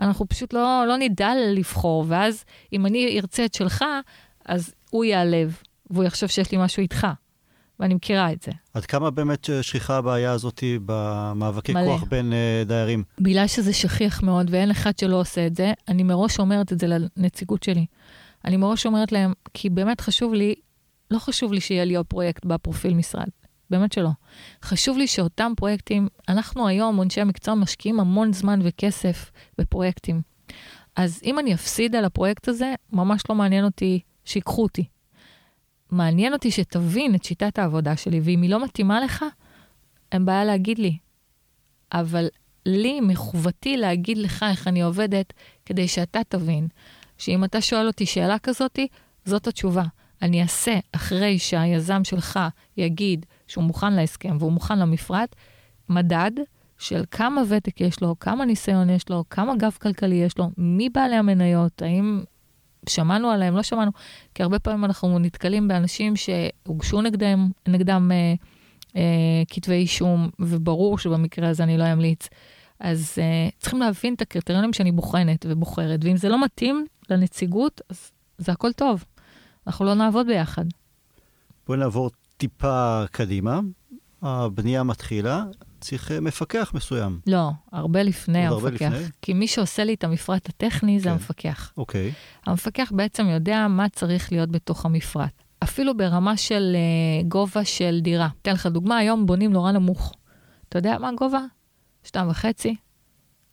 [0.00, 3.84] אנחנו פשוט לא, לא נדע לבחור, ואז אם אני ארצה את שלך,
[4.46, 5.56] אז הוא ייעלב,
[5.90, 7.06] והוא יחשוב שיש לי משהו איתך.
[7.80, 8.52] ואני מכירה את זה.
[8.74, 11.84] עד כמה באמת שכיחה הבעיה הזאת במאבקי מלא.
[11.86, 13.02] כוח בין uh, דיירים?
[13.18, 16.86] בגלל שזה שכיח מאוד ואין אחד שלא עושה את זה, אני מראש אומרת את זה
[17.16, 17.86] לנציגות שלי.
[18.44, 20.54] אני מראש אומרת להם, כי באמת חשוב לי,
[21.10, 23.28] לא חשוב לי שיהיה לי עוד פרויקט בפרופיל משרד.
[23.70, 24.10] באמת שלא.
[24.62, 30.22] חשוב לי שאותם פרויקטים, אנחנו היום, אנשי המקצוע, משקיעים המון זמן וכסף בפרויקטים.
[30.96, 34.84] אז אם אני אפסיד על הפרויקט הזה, ממש לא מעניין אותי שיקחו אותי.
[35.90, 39.24] מעניין אותי שתבין את שיטת העבודה שלי, ואם היא לא מתאימה לך,
[40.12, 40.98] אין בעיה להגיד לי.
[41.92, 42.28] אבל
[42.66, 45.32] לי, מחובתי להגיד לך איך אני עובדת,
[45.66, 46.68] כדי שאתה תבין
[47.18, 48.78] שאם אתה שואל אותי שאלה כזאת,
[49.24, 49.84] זאת התשובה.
[50.22, 52.40] אני אעשה אחרי שהיזם שלך
[52.76, 55.36] יגיד שהוא מוכן להסכם והוא מוכן למפרט,
[55.88, 56.30] מדד
[56.78, 60.88] של כמה ותק יש לו, כמה ניסיון יש לו, כמה גב כלכלי יש לו, מי
[60.88, 62.22] בעלי המניות, האם
[62.88, 63.90] שמענו עליהם, לא שמענו,
[64.34, 68.34] כי הרבה פעמים אנחנו נתקלים באנשים שהוגשו נגדם, נגדם אה,
[68.96, 72.28] אה, כתבי אישום, וברור שבמקרה הזה אני לא אמליץ.
[72.80, 78.10] אז אה, צריכים להבין את הקריטריונים שאני בוחנת ובוחרת, ואם זה לא מתאים לנציגות, אז
[78.38, 79.04] זה הכל טוב.
[79.66, 80.64] אנחנו לא נעבוד ביחד.
[81.66, 83.60] בואי נעבור טיפה קדימה.
[84.22, 85.44] הבנייה מתחילה,
[85.80, 87.20] צריך אה, מפקח מסוים.
[87.26, 88.92] לא, הרבה לפני עוד הרבה המפקח.
[88.92, 89.08] לפני?
[89.22, 91.10] כי מי שעושה לי את המפרט הטכני זה כן.
[91.10, 91.72] המפקח.
[91.76, 92.12] אוקיי.
[92.46, 95.42] המפקח בעצם יודע מה צריך להיות בתוך המפרט.
[95.62, 98.28] אפילו ברמה של uh, גובה של דירה.
[98.42, 100.14] אתן לך דוגמה, היום בונים נורא נמוך.
[100.68, 101.40] אתה יודע מה הגובה?
[102.04, 102.76] שתיים וחצי,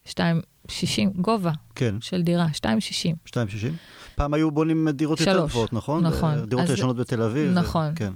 [0.06, 3.16] שתיים שישים, גובה כן, של דירה, שתיים שישים.
[3.28, 3.32] 2.60.
[4.16, 5.52] פעם היו בונים דירות יותר שלוש.
[5.52, 6.06] גבוהות, נכון?
[6.08, 6.46] נכון.
[6.46, 7.52] דירות אז- ישנות בתל אביב.
[7.52, 7.94] נכון.
[7.96, 8.14] כן.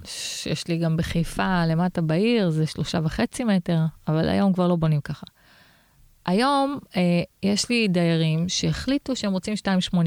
[0.52, 5.02] יש לי גם בחיפה, למטה בעיר, זה שלושה וחצי מטר, אבל היום כבר לא בונים
[5.02, 5.26] ככה.
[6.26, 7.02] היום אה,
[7.44, 9.54] יש לי דיירים שהחליטו שהם רוצים
[9.94, 9.98] 2.80,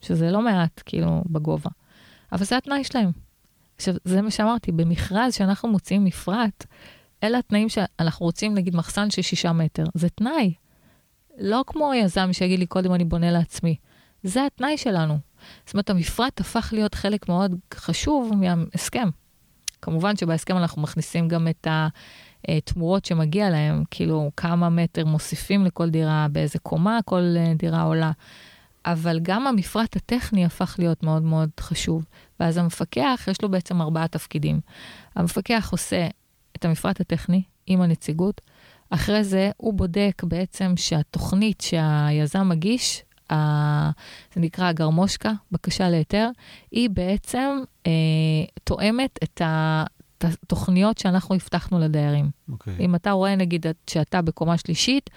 [0.00, 1.70] שזה לא מעט, כאילו, בגובה.
[2.32, 3.10] אבל זה התנאי שלהם.
[3.76, 6.66] עכשיו, זה מה שאמרתי, במכרז שאנחנו מוציאים מפרט,
[7.24, 9.84] אלה התנאים שאנחנו רוצים, נגיד, מחסן של שישה מטר.
[9.94, 10.54] זה תנאי.
[11.40, 13.76] לא כמו יזם שיגיד לי, קודם אני בונה לעצמי.
[14.22, 15.18] זה התנאי שלנו.
[15.66, 19.08] זאת אומרת, המפרט הפך להיות חלק מאוד חשוב מההסכם.
[19.82, 21.66] כמובן שבהסכם אנחנו מכניסים גם את
[22.48, 28.12] התמורות שמגיע להם, כאילו כמה מטר מוסיפים לכל דירה, באיזה קומה כל דירה עולה.
[28.84, 32.04] אבל גם המפרט הטכני הפך להיות מאוד מאוד חשוב.
[32.40, 34.60] ואז המפקח, יש לו בעצם ארבעה תפקידים.
[35.16, 36.06] המפקח עושה
[36.56, 38.40] את המפרט הטכני עם הנציגות,
[38.90, 43.90] אחרי זה הוא בודק בעצם שהתוכנית שהיזם מגיש, ה-
[44.34, 46.28] זה נקרא הגרמושקה, בקשה להיתר,
[46.70, 47.92] היא בעצם אה,
[48.64, 49.84] תואמת את ה-
[50.20, 52.30] התוכניות שאנחנו הבטחנו לדיירים.
[52.52, 52.74] אוקיי.
[52.80, 55.10] אם אתה רואה נגיד שאתה בקומה שלישית,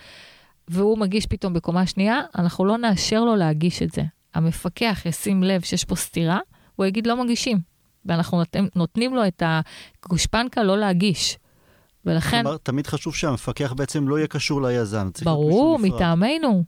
[0.68, 4.04] והוא מגיש פתאום בקומה שנייה, אנחנו לא נאשר לו להגיש את זה.
[4.36, 6.40] המפקח ישים לב שיש פה סתירה,
[6.76, 7.60] הוא יגיד לא מגישים.
[8.06, 8.42] ואנחנו
[8.76, 9.44] נותנים לו את
[10.06, 11.38] הגושפנקה לא להגיש.
[12.06, 15.10] ולכן, כלומר, תמיד חשוב שהמפקח בעצם לא יהיה קשור ליזם.
[15.24, 15.80] ברור.
[15.80, 16.64] מטעמנו.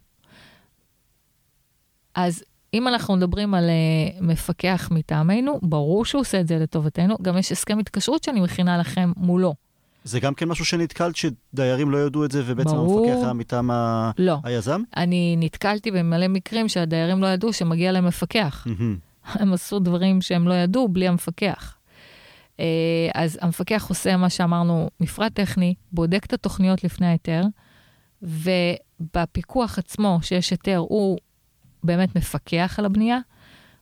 [2.16, 2.44] אז
[2.74, 7.18] אם אנחנו מדברים על uh, מפקח מטעמנו, ברור שהוא עושה את זה לטובתנו.
[7.22, 9.56] גם יש הסכם התקשרות שאני מכינה לכם מולו.
[10.04, 13.10] זה גם כן משהו שנתקלת שדיירים לא ידעו את זה, ובעצם ברור.
[13.10, 14.38] המפקח היה מטעם ה- לא.
[14.44, 14.82] היזם?
[14.98, 18.68] אני נתקלתי במלא מקרים שהדיירים לא ידעו שמגיע להם מפקח.
[18.68, 18.98] מהמם.
[19.26, 21.75] הם עשו דברים שהם לא ידעו בלי המפקח.
[22.60, 22.66] אה,
[23.14, 27.42] אז המפקח עושה מה שאמרנו, מפרט טכני, בודק את התוכניות לפני ההיתר,
[28.22, 31.18] ובפיקוח עצמו, שיש היתר, הוא
[31.84, 33.20] באמת מפקח על הבנייה.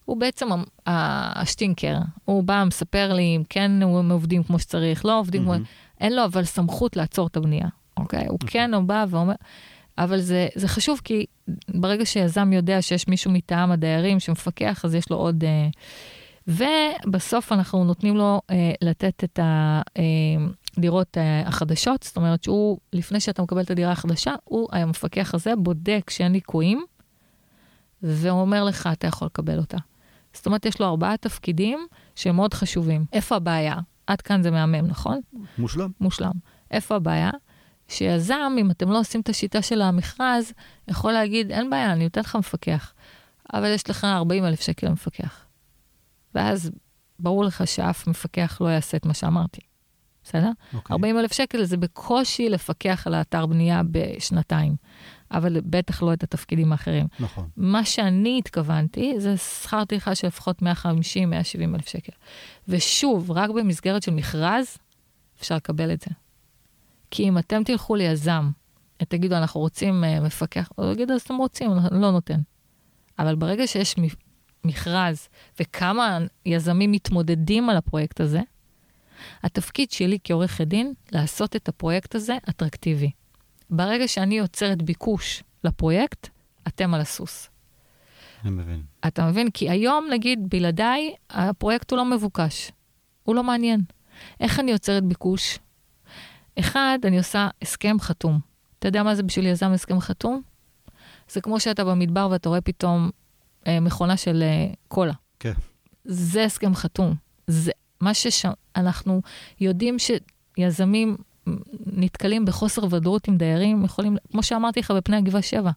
[0.05, 0.47] הוא בעצם
[0.85, 5.51] השטינקר, הוא בא, מספר לי אם כן הם עובדים כמו שצריך, לא עובדים כמו...
[5.51, 5.63] מהמם.
[6.01, 8.25] אין לו אבל סמכות לעצור את הבנייה, אוקיי?
[8.27, 9.33] הוא כן, הוא בא ואומר...
[9.97, 11.25] אבל זה, זה חשוב כי
[11.67, 15.43] ברגע שיזם יודע שיש מישהו מטעם הדיירים שמפקח, אז יש לו עוד...
[15.43, 15.67] אה,
[16.47, 19.39] ובסוף אנחנו נותנים לו אה, לתת את
[20.77, 25.55] הדירות אה, החדשות, זאת אומרת שהוא, לפני שאתה מקבל את הדירה החדשה, הוא, המפקח הזה,
[25.55, 26.85] בודק שאין ליקויים,
[28.03, 29.77] ואומר לך, אתה יכול לקבל אותה.
[30.33, 33.05] זאת אומרת, יש לו ארבעה תפקידים שהם מאוד חשובים.
[33.13, 33.75] איפה הבעיה?
[34.07, 35.19] עד כאן זה מהמם, נכון?
[35.57, 35.91] מושלם.
[36.01, 36.31] מושלם.
[36.71, 37.31] איפה הבעיה?
[37.87, 40.53] שיזם, אם אתם לא עושים את השיטה של המכרז,
[40.87, 42.93] יכול להגיד, אין בעיה, אני נותן לך מפקח,
[43.53, 45.42] אבל יש לך 40 אלף שקל למפקח.
[46.35, 46.71] ואז
[47.19, 49.61] ברור לך שאף מפקח לא יעשה את מה שאמרתי,
[50.23, 50.51] בסדר?
[50.73, 50.93] אוקיי.
[50.93, 54.75] 40 אלף שקל זה בקושי לפקח על האתר בנייה בשנתיים,
[55.31, 57.07] אבל בטח לא את התפקידים האחרים.
[57.19, 57.49] נכון.
[57.57, 60.65] מה שאני התכוונתי זה שכר טרחה של לפחות 150-170
[61.75, 62.13] אלף שקל.
[62.67, 64.77] ושוב, רק במסגרת של מכרז
[65.39, 66.11] אפשר לקבל את זה.
[67.11, 68.49] כי אם אתם תלכו ליזם,
[68.97, 72.41] תגידו, אנחנו רוצים uh, מפקח, הוא יגיד, אז אתם רוצים, לא נותן.
[73.19, 73.95] אבל ברגע שיש
[74.65, 78.41] מכרז וכמה יזמים מתמודדים על הפרויקט הזה,
[79.43, 83.11] התפקיד שלי כעורכת דין, לעשות את הפרויקט הזה אטרקטיבי.
[83.69, 86.29] ברגע שאני יוצרת ביקוש לפרויקט,
[86.67, 87.49] אתם על הסוס.
[88.43, 88.81] אני מבין.
[89.07, 89.49] אתה מבין?
[89.51, 92.71] כי היום, נגיד, בלעדיי, הפרויקט הוא לא מבוקש.
[93.23, 93.81] הוא לא מעניין.
[94.39, 95.59] איך אני יוצרת ביקוש?
[96.59, 98.39] אחד, אני עושה הסכם חתום.
[98.79, 100.41] אתה יודע מה זה בשביל יזם הסכם חתום?
[101.29, 103.09] זה כמו שאתה במדבר ואתה רואה פתאום
[103.81, 105.13] מכונה של אה, קולה.
[105.39, 105.53] כן.
[106.05, 107.15] זה הסכם חתום.
[107.47, 107.71] זה
[108.01, 109.21] מה שאנחנו
[109.61, 111.17] יודעים שיזמים
[111.85, 115.71] נתקלים בחוסר ודאות עם דיירים, יכולים, כמו שאמרתי לך בפני הגבעה 7,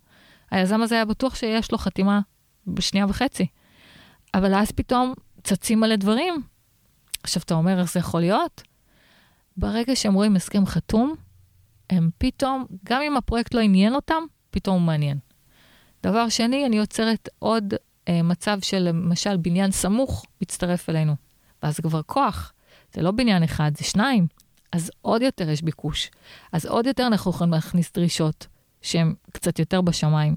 [0.51, 2.21] היזם הזה היה בטוח שיש לו חתימה
[2.67, 3.47] בשנייה וחצי.
[4.35, 6.43] אבל אז פתאום צצים מלא דברים.
[7.23, 8.63] עכשיו, אתה אומר, איך זה יכול להיות?
[9.57, 11.15] ברגע שהם רואים הסכם חתום,
[11.91, 15.19] הם פתאום, גם אם הפרויקט לא עניין אותם, פתאום הוא מעניין.
[16.07, 17.75] דבר שני, אני יוצרת עוד
[18.09, 21.17] אה, מצב של למשל בניין סמוך מצטרף אלינו.
[21.63, 22.53] ואז כבר כוח.
[22.95, 24.27] זה לא בניין אחד, זה שניים.
[24.73, 26.11] אז עוד יותר יש ביקוש.
[26.53, 28.47] אז עוד יותר אנחנו יכולים להכניס דרישות
[28.83, 30.37] שהן קצת יותר בשמיים.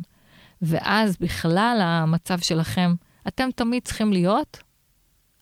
[0.62, 2.94] ואז בכלל המצב שלכם,
[3.28, 4.58] אתם תמיד צריכים להיות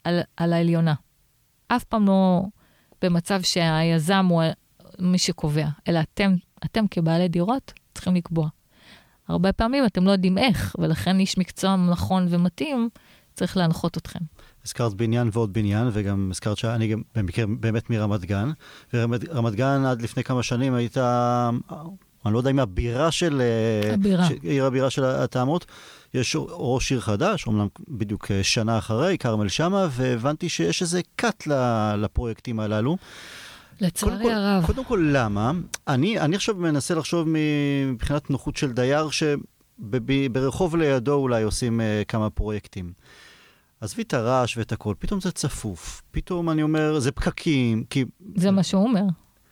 [0.03, 0.93] על, על העליונה.
[1.67, 2.41] אף פעם לא
[3.01, 4.43] במצב שהיזם הוא
[4.99, 6.35] מי שקובע, אלא אתם,
[6.65, 8.49] אתם כבעלי דירות צריכים לקבוע.
[9.27, 12.89] הרבה פעמים אתם לא יודעים איך, ולכן איש מקצוע נכון ומתאים
[13.33, 14.19] צריך להנחות אתכם.
[14.65, 18.51] הזכרת בניין ועוד בניין, וגם הזכרת שאני גם במקרה באמת מרמת גן.
[18.93, 21.49] ורמת גן עד לפני כמה שנים הייתה,
[22.25, 23.41] אני לא יודע אם הבירה של...
[23.93, 24.25] הבירה.
[24.25, 25.65] ש, עיר הבירה של התאמות.
[26.13, 31.47] יש ראש עיר חדש, אומנם בדיוק שנה אחרי, כרמל שאמה, והבנתי שיש איזה קאט
[31.97, 32.97] לפרויקטים הללו.
[33.81, 34.65] לצערי הרב.
[34.65, 35.51] קודם כל, למה?
[35.87, 37.27] אני, אני עכשיו מנסה לחשוב
[37.91, 42.93] מבחינת נוחות של דייר, שברחוב לידו אולי עושים uh, כמה פרויקטים.
[43.81, 48.05] עזבי את הרעש ואת הכל, פתאום זה צפוף, פתאום אני אומר, זה פקקים, כי...
[48.35, 49.03] זה מה שהוא אומר,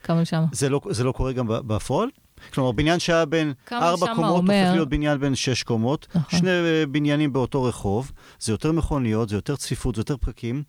[0.04, 0.46] כמה שמה.
[0.52, 2.10] זה לא, זה לא קורה גם בפועל?
[2.54, 4.54] כלומר, בניין שהיה בין ארבע קומות, אומר...
[4.54, 6.40] הופך להיות בניין בין שש קומות, נכון.
[6.40, 6.50] שני
[6.92, 10.64] בניינים באותו רחוב, זה יותר מכוניות, זה יותר צפיפות, זה יותר פקקים.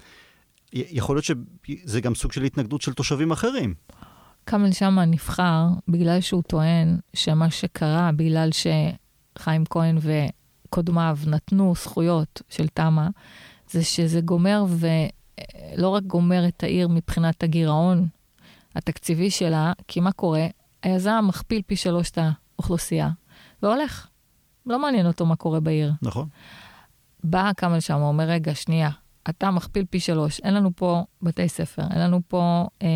[0.90, 3.74] יכול להיות שזה גם סוג של התנגדות של תושבים אחרים.
[4.46, 12.68] כרמל שאמה נבחר בגלל שהוא טוען שמה שקרה, בגלל שחיים כהן וקודמיו נתנו זכויות של
[12.68, 13.08] תמ"א,
[13.70, 18.08] זה שזה גומר, ולא רק גומר את העיר מבחינת הגירעון
[18.74, 20.46] התקציבי שלה, כי מה קורה?
[20.82, 23.10] היזם מכפיל פי שלוש את האוכלוסייה,
[23.62, 24.06] והולך.
[24.66, 25.92] לא מעניין אותו מה קורה בעיר.
[26.02, 26.28] נכון.
[27.24, 28.90] בא כרמל שאמה, אומר, רגע, שנייה,
[29.30, 32.88] אתה מכפיל פי שלוש, אין לנו פה בתי ספר, אין לנו פה אה,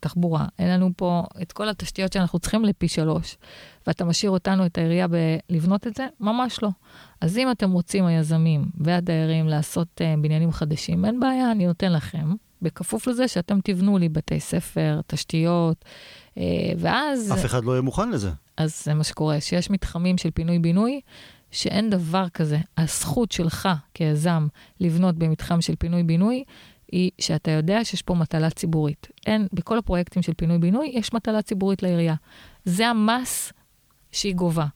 [0.00, 3.36] תחבורה, אין לנו פה את כל התשתיות שאנחנו צריכים לפי שלוש,
[3.86, 5.06] ואתה משאיר אותנו, את העירייה,
[5.50, 6.06] לבנות את זה?
[6.20, 6.68] ממש לא.
[7.20, 12.34] אז אם אתם רוצים, היזמים והדיירים, לעשות אה, בניינים חדשים, אין בעיה, אני נותן לכם,
[12.62, 15.84] בכפוף לזה שאתם תבנו לי בתי ספר, תשתיות,
[16.38, 16.42] אה,
[16.78, 17.32] ואז...
[17.32, 18.30] אף אחד לא יהיה מוכן לזה.
[18.56, 21.00] אז זה מה שקורה, שיש מתחמים של פינוי-בינוי,
[21.56, 22.58] שאין דבר כזה.
[22.76, 24.46] הזכות שלך כיזם
[24.80, 26.44] לבנות במתחם של פינוי-בינוי,
[26.92, 29.08] היא שאתה יודע שיש פה מטלה ציבורית.
[29.26, 32.14] אין, בכל הפרויקטים של פינוי-בינוי יש מטלה ציבורית לעירייה.
[32.64, 33.52] זה המס
[34.12, 34.66] שהיא גובה.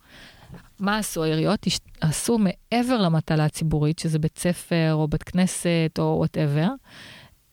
[0.79, 1.67] מה עשו העיריות?
[2.01, 6.69] עשו מעבר למטלה הציבורית, שזה בית ספר או בית כנסת או whatever,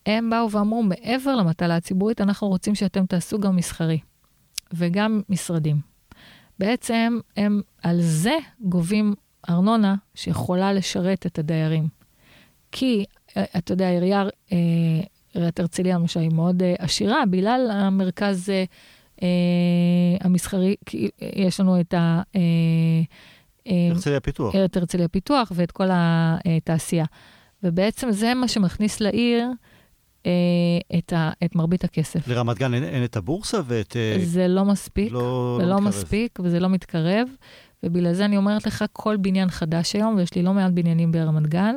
[0.06, 4.00] הם באו ואמרו, מעבר למטלה הציבורית, אנחנו רוצים שאתם תעשו גם מסחרי
[4.74, 5.97] וגם משרדים.
[6.60, 9.14] בעצם הם על זה גובים
[9.50, 11.88] ארנונה שיכולה לשרת את הדיירים.
[12.72, 13.06] כי,
[13.38, 14.58] אה, אתה יודע, עירייה, אה,
[15.34, 18.50] עיריית הרצליה למשל היא מאוד אה, עשירה, בגלל המרכז
[20.20, 22.22] המסחרי, כי יש לנו את ה...
[23.90, 24.56] הרצליה פיתוח.
[24.66, 27.06] את הרצליה פיתוח ואת כל התעשייה.
[27.64, 29.48] ובעצם זה מה שמכניס לעיר
[30.98, 32.28] את, ה, את מרבית הכסף.
[32.28, 33.96] לרמת גן אין, אין את הבורסה ואת...
[34.24, 37.28] זה לא מספיק, לא, לא, לא מספיק, וזה לא מתקרב.
[37.84, 41.48] ובגלל זה אני אומרת לך, כל בניין חדש היום, ויש לי לא מעט בניינים ברמת
[41.48, 41.76] גן,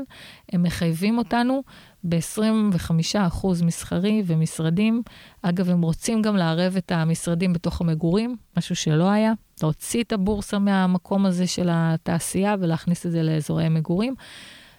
[0.52, 1.62] הם מחייבים אותנו
[2.04, 5.02] ב-25% מסחרי ומשרדים.
[5.42, 9.32] אגב, הם רוצים גם לערב את המשרדים בתוך המגורים, משהו שלא היה.
[9.62, 14.14] להוציא את הבורסה מהמקום הזה של התעשייה ולהכניס את זה לאזורי מגורים.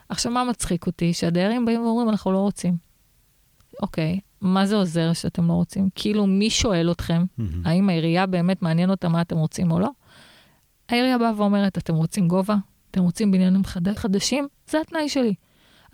[0.09, 1.13] עכשיו, מה מצחיק אותי?
[1.13, 2.90] שהדיירים באים ואומרים, אנחנו לא רוצים.
[3.81, 5.89] אוקיי, מה זה עוזר שאתם לא רוצים?
[5.95, 7.43] כאילו, מי שואל אתכם, mm-hmm.
[7.65, 9.89] האם העירייה באמת מעניין אותה מה אתם רוצים או לא?
[10.89, 12.55] העירייה באה ואומרת, אתם רוצים גובה?
[12.91, 13.93] אתם רוצים בניינים חד...
[13.93, 14.47] חדשים?
[14.69, 15.33] זה התנאי שלי.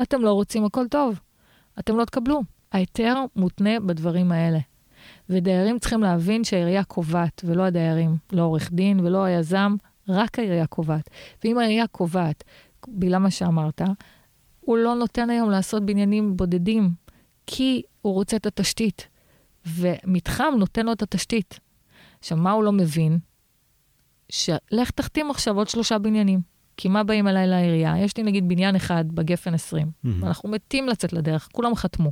[0.02, 1.19] אתם לא רוצים, הכל טוב.
[1.80, 2.41] אתם לא תקבלו.
[2.71, 4.60] ההיתר מותנה בדברים האלה.
[5.30, 9.76] ודיירים צריכים להבין שהעירייה קובעת, ולא הדיירים, לא עורך דין ולא היזם,
[10.10, 11.10] רק העירייה קובעת.
[11.43, 12.43] ואם העירייה קובעת,
[12.88, 13.82] בגלל מה שאמרת,
[14.60, 16.91] הוא לא נותן היום לעשות בניינים בודדים,
[17.47, 19.07] כי הוא רוצה את התשתית.
[19.65, 21.60] ומתחם נותן לו את התשתית.
[22.19, 23.19] עכשיו, מה הוא לא מבין?
[24.29, 26.41] שלך תחתים עכשיו עוד שלושה בניינים.
[26.77, 27.97] כי מה באים אליי לעירייה?
[27.97, 30.10] יש לי נגיד בניין אחד בגפן 20, mm-hmm.
[30.19, 32.12] ואנחנו מתים לצאת לדרך, כולם חתמו.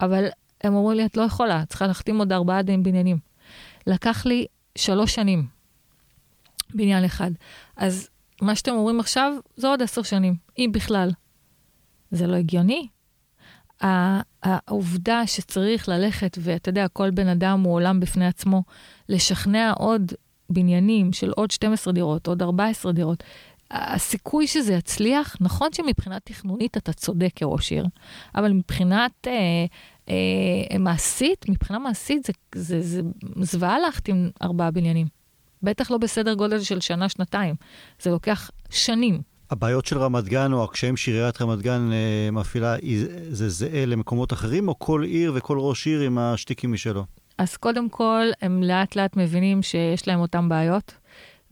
[0.00, 0.24] אבל
[0.60, 3.18] הם אמרו לי, את לא יכולה, את צריכה להחתים עוד ארבעה בניינים.
[3.86, 4.46] לקח לי
[4.78, 5.46] שלוש שנים,
[6.74, 7.30] בניין אחד.
[7.76, 8.08] אז
[8.42, 11.10] מה שאתם אומרים עכשיו, זה עוד עשר שנים, אם בכלל.
[12.10, 12.88] זה לא הגיוני.
[14.42, 18.62] העובדה שצריך ללכת, ואתה יודע, כל בן אדם הוא עולם בפני עצמו,
[19.08, 20.12] לשכנע עוד
[20.50, 23.24] בניינים של עוד 12 דירות, עוד 14 דירות,
[23.70, 27.86] הסיכוי שזה יצליח, נכון שמבחינה תכנונית אתה צודק כראש עיר,
[28.34, 29.32] אבל מבחינת אה,
[30.08, 33.02] אה, מעשית, מבחינה מעשית זה, זה, זה
[33.36, 35.06] זוועה להחתים ארבעה בניינים.
[35.62, 37.54] בטח לא בסדר גודל של שנה-שנתיים.
[38.02, 39.20] זה לוקח שנים.
[39.50, 42.76] הבעיות של רמת גן או הקשיים שעיריית רמת גן אה, מפעילה,
[43.30, 47.04] זה זהה למקומות אחרים, או כל עיר וכל ראש עיר עם השטיקים משלו?
[47.38, 50.94] אז קודם כל, הם לאט לאט מבינים שיש להם אותן בעיות,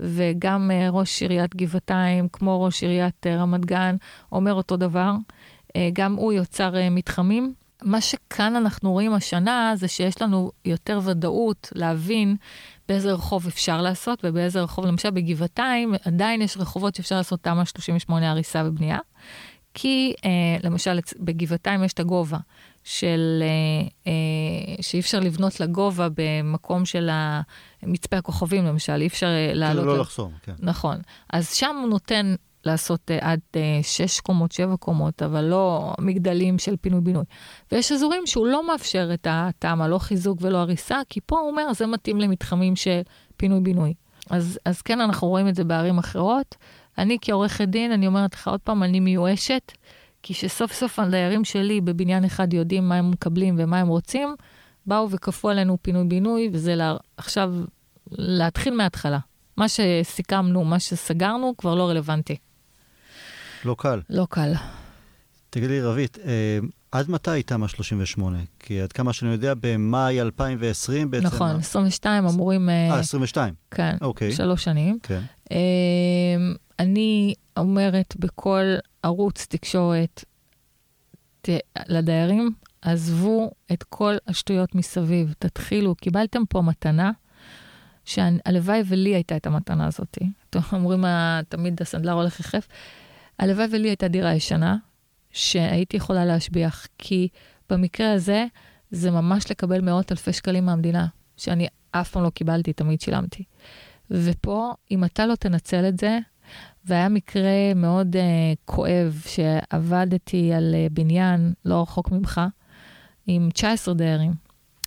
[0.01, 3.97] וגם uh, ראש עיריית גבעתיים, כמו ראש עיריית uh, רמת גן,
[4.33, 5.13] אומר אותו דבר.
[5.69, 11.73] Uh, גם הוא יוצר מתחמים, מה שכאן אנחנו רואים השנה זה שיש לנו יותר ודאות
[11.75, 12.37] להבין
[12.89, 18.31] באיזה רחוב אפשר לעשות ובאיזה רחוב, למשל בגבעתיים, עדיין יש רחובות שאפשר לעשות תמ"א 38
[18.31, 18.99] הריסה ובנייה.
[19.75, 20.31] כי אה,
[20.63, 22.39] למשל בגבעתיים יש את הגובה
[22.85, 27.11] של, אה, אה, שאי אפשר לבנות לגובה במקום של
[27.83, 29.87] מצפה הכוכבים למשל, אי אפשר אה, לעלות.
[29.87, 30.55] לא לחסום, כן.
[30.59, 30.97] נכון.
[31.33, 32.35] אז שם הוא נותן
[32.69, 37.25] לעשות uh, עד uh, שש קומות, שבע קומות, אבל לא מגדלים של פינוי-בינוי.
[37.73, 41.73] ויש אזורים שהוא לא מאפשר את התמ"א, לא חיזוק ולא הריסה, כי פה הוא אומר,
[41.73, 43.01] זה מתאים למתחמים של
[43.37, 43.95] פינוי-בינוי.
[44.31, 46.57] אז, אז כן, אנחנו רואים את זה בערים אחרות.
[46.99, 49.73] אני כעורכת דין, אני אומרת לך עוד פעם, אני מיואשת,
[50.23, 54.35] כי שסוף סוף הדיירים שלי בבניין אחד יודעים מה הם מקבלים ומה הם רוצים,
[54.87, 57.55] באו וכפו עלינו פינוי-בינוי, וזה לה, עכשיו
[58.11, 59.19] להתחיל מההתחלה.
[59.57, 62.37] מה שסיכמנו, מה שסגרנו, כבר לא רלוונטי.
[63.65, 64.01] לא קל.
[64.11, 64.53] לא קל.
[65.51, 66.59] תגידי, רבית, אה,
[66.93, 68.39] עד מתי תמ"א 38?
[68.59, 71.27] כי עד כמה שאני יודע, במאי 2020 בעצם...
[71.27, 72.69] נכון, 22 אמורים...
[72.69, 73.55] אה, 22.
[73.71, 74.33] כן, אוקיי.
[74.33, 74.99] שלוש שנים.
[75.03, 75.21] כן.
[75.53, 75.57] אה,
[76.79, 78.65] אני אומרת בכל
[79.03, 80.25] ערוץ תקשורת
[81.43, 81.49] ת,
[81.89, 82.51] לדיירים,
[82.83, 87.11] עזבו את כל השטויות מסביב, תתחילו, קיבלתם פה מתנה,
[88.05, 90.19] שהלוואי ולי הייתה את המתנה הזאת.
[90.73, 91.05] אומרים
[91.49, 92.69] תמיד הסנדלר הולך יחף.
[93.39, 94.77] הלוואי ולי הייתה דירה ישנה,
[95.31, 97.29] שהייתי יכולה להשביח, כי
[97.71, 98.47] במקרה הזה,
[98.91, 103.45] זה ממש לקבל מאות אלפי שקלים מהמדינה, שאני אף פעם לא קיבלתי, תמיד שילמתי.
[104.11, 106.19] ופה, אם אתה לא תנצל את זה,
[106.85, 108.19] והיה מקרה מאוד uh,
[108.65, 112.41] כואב, שעבדתי על uh, בניין לא רחוק ממך,
[113.27, 114.33] עם 19 דיירים,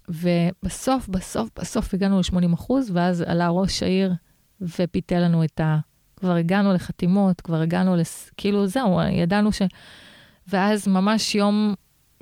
[0.09, 4.13] ובסוף, בסוף, בסוף הגענו ל-80 אחוז, ואז עלה ראש העיר
[4.61, 5.79] ופיתל לנו את ה...
[6.21, 8.31] כבר הגענו לחתימות, כבר הגענו, לס...
[8.37, 9.61] כאילו זהו, ידענו ש...
[10.47, 11.73] ואז ממש יום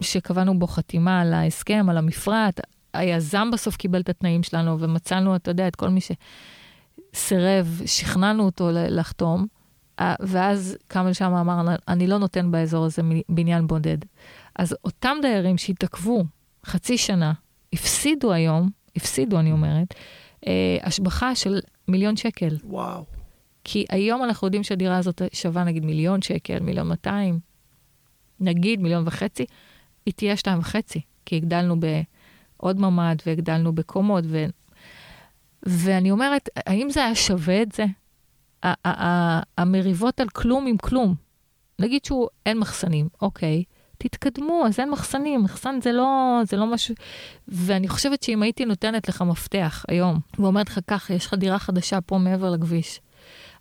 [0.02, 2.60] שקבענו בו חתימה על ההסכם, על המפרט,
[2.94, 8.70] היזם בסוף קיבל את התנאים שלנו, ומצאנו, אתה יודע, את כל מי שסירב, שכנענו אותו
[8.72, 9.46] לחתום,
[10.20, 13.98] ואז קם לשם אמר, אני לא נותן באזור הזה בניין בודד.
[14.56, 16.24] אז אותם דיירים שהתעכבו
[16.66, 17.34] חצי שנה,
[17.74, 19.94] הפסידו היום, הפסידו, אני אומרת,
[20.48, 22.58] אה, השבחה של מיליון שקל.
[22.64, 23.19] וואו.
[23.72, 27.40] כי היום אנחנו יודעים שהדירה הזאת שווה נגיד מיליון שקל, מיליון 200,
[28.40, 29.46] נגיד מיליון וחצי,
[30.06, 34.24] היא תהיה שתיים וחצי, כי הגדלנו בעוד ממ"ד והגדלנו בקומות.
[34.28, 34.46] ו...
[35.64, 37.86] ואני אומרת, האם זה היה שווה את זה?
[39.58, 41.16] המריבות על כלום עם כלום.
[41.80, 43.64] נגיד שהוא אין מחסנים, אוקיי,
[43.98, 46.96] תתקדמו, אז אין מחסנים, מחסן זה לא, זה לא משהו...
[47.48, 52.02] ואני חושבת שאם הייתי נותנת לך מפתח היום, ואומרת לך ככה, יש לך דירה חדשה
[52.02, 53.02] פה מעבר לכביש,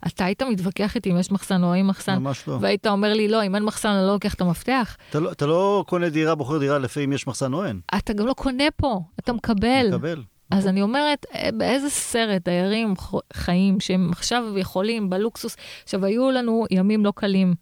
[0.07, 2.17] אתה היית מתווכח איתי אם יש מחסן או אין מחסן?
[2.17, 2.57] ממש לא.
[2.61, 4.97] והיית אומר לי, לא, אם אין מחסן, אני לא לוקח את המפתח.
[5.09, 7.79] אתה לא, אתה לא קונה דירה, בוחר דירה לפי אם יש מחסן או אין.
[7.97, 9.87] אתה גם לא קונה פה, אתה מקבל.
[9.87, 10.23] מקבל.
[10.51, 12.93] אז אני אומרת, אה, באיזה סרט דיירים
[13.33, 15.55] חיים שהם עכשיו יכולים בלוקסוס.
[15.83, 17.53] עכשיו, היו לנו ימים לא קלים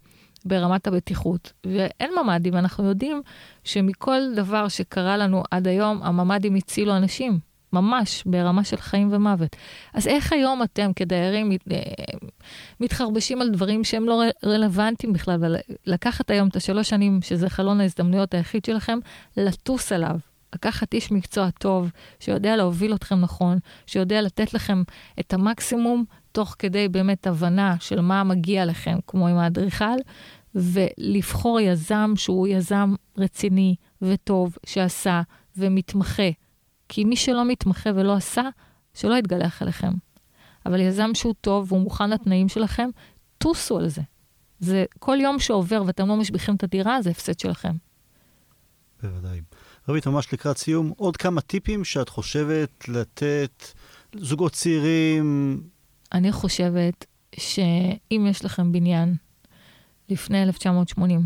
[0.45, 3.21] ברמת הבטיחות, ואין ממ"דים, אנחנו יודעים
[3.63, 7.39] שמכל דבר שקרה לנו עד היום, הממ"דים הצילו אנשים.
[7.73, 9.55] ממש ברמה של חיים ומוות.
[9.93, 11.77] אז איך היום אתם כדיירים אה,
[12.79, 15.43] מתחרבשים על דברים שהם לא רלוונטיים בכלל,
[15.87, 18.99] ולקחת היום את השלוש שנים, שזה חלון ההזדמנויות היחיד שלכם,
[19.37, 20.17] לטוס עליו.
[20.55, 24.83] לקחת איש מקצוע טוב, שיודע להוביל אתכם נכון, שיודע לתת לכם
[25.19, 29.97] את המקסימום, תוך כדי באמת הבנה של מה מגיע לכם, כמו עם האדריכל,
[30.55, 35.21] ולבחור יזם שהוא יזם רציני וטוב, שעשה
[35.57, 36.29] ומתמחה.
[36.89, 38.43] כי מי שלא מתמחה ולא עשה,
[38.93, 39.91] שלא יתגלח עליכם.
[40.67, 42.89] אבל יזם שהוא טוב והוא מוכן לתנאים שלכם,
[43.37, 44.01] טוסו על זה.
[44.59, 47.75] זה כל יום שעובר ואתם לא משביחים את הדירה, זה הפסד שלכם.
[49.03, 49.41] בוודאי.
[49.89, 53.65] רבית, ממש לקראת סיום, עוד כמה טיפים שאת חושבת לתת
[54.15, 55.61] זוגות צעירים?
[56.13, 59.15] אני חושבת שאם יש לכם בניין
[60.09, 61.21] לפני 1980,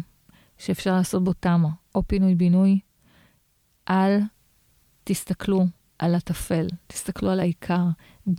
[0.58, 2.80] שאפשר לעשות בו תמ"א או פינוי-בינוי,
[3.90, 4.20] אל
[5.04, 5.66] תסתכלו
[6.02, 7.84] על הטפל, תסתכלו על העיקר.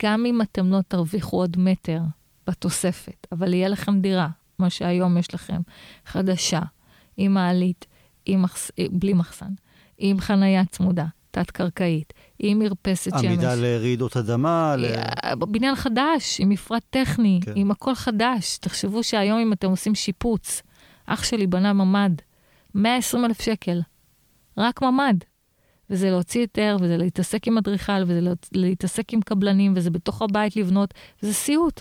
[0.02, 2.00] גם אם אתם לא תרוויחו עוד מטר
[2.46, 5.60] בתוספת, אבל יהיה לכם דירה, מה שהיום יש לכם,
[6.06, 6.60] חדשה,
[7.16, 7.86] עם מעלית,
[8.26, 8.70] עם מחס...
[8.92, 9.50] בלי מחסן,
[9.98, 13.24] עם חנייה צמודה, תת-קרקעית, עם מרפסת שמש.
[13.24, 14.76] עמידה לרעידות אדמה.
[14.78, 14.84] ל...
[15.24, 17.52] אה, בניין חדש, עם מפרט טכני, כן.
[17.56, 18.58] עם הכל חדש.
[18.58, 20.62] תחשבו שהיום אם אתם עושים שיפוץ,
[21.06, 22.12] אח שלי בנה ממ"ד,
[22.74, 23.80] 120 אלף שקל,
[24.58, 25.31] רק ממ"ד.
[25.92, 28.20] וזה להוציא היתר, וזה להתעסק עם אדריכל, וזה
[28.52, 31.80] להתעסק עם קבלנים, וזה בתוך הבית לבנות, וזה סיוט.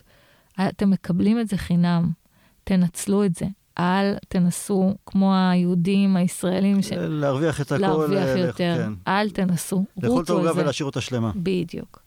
[0.70, 2.12] אתם מקבלים את זה חינם,
[2.64, 3.46] תנצלו את זה.
[3.80, 6.92] אל תנסו, כמו היהודים, הישראלים, ש...
[6.94, 7.82] להרוויח את הכל.
[7.82, 8.54] להרוויח אה, יותר.
[8.78, 8.94] כן.
[9.08, 10.52] אל תנסו, לאכול את העוגה.
[10.56, 11.32] ולהשאיר אותה שלמה.
[11.36, 12.02] בדיוק.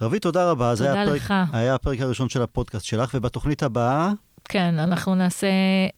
[0.00, 0.74] רבית, תודה רבה.
[0.74, 1.34] זה תודה היה הפרק- לך.
[1.52, 4.12] היה הפרק הראשון של הפודקאסט שלך, ובתוכנית הבאה,
[4.44, 5.46] כן, אנחנו נעשה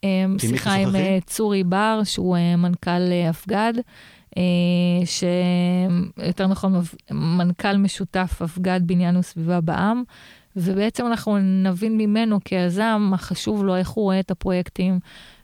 [0.04, 0.96] אה, מי שיחה עם?
[0.96, 3.70] אה, צורי בר, שהוא אה, מנכ"ל אה, אה,
[5.05, 10.03] שיותר נכון, מנכ"ל משותף אבגד בניין וסביבה בע"מ,
[10.57, 14.99] ובעצם אנחנו נבין ממנו כיזם מה חשוב לו, איך הוא רואה את הפרויקטים,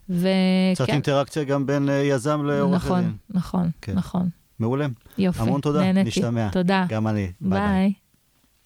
[0.09, 3.16] וכן, קצת אינטראקציה גם בין אה, יזם לעורך נכון, הדין.
[3.30, 3.95] נכון, כן.
[3.95, 4.28] נכון.
[4.59, 4.86] מעולה.
[5.18, 6.09] יופי, המון תודה, נהניתי.
[6.09, 6.49] נשתמע.
[6.53, 6.84] תודה.
[6.88, 7.32] גם אני.
[7.41, 7.61] ביי.
[7.61, 7.93] ביי.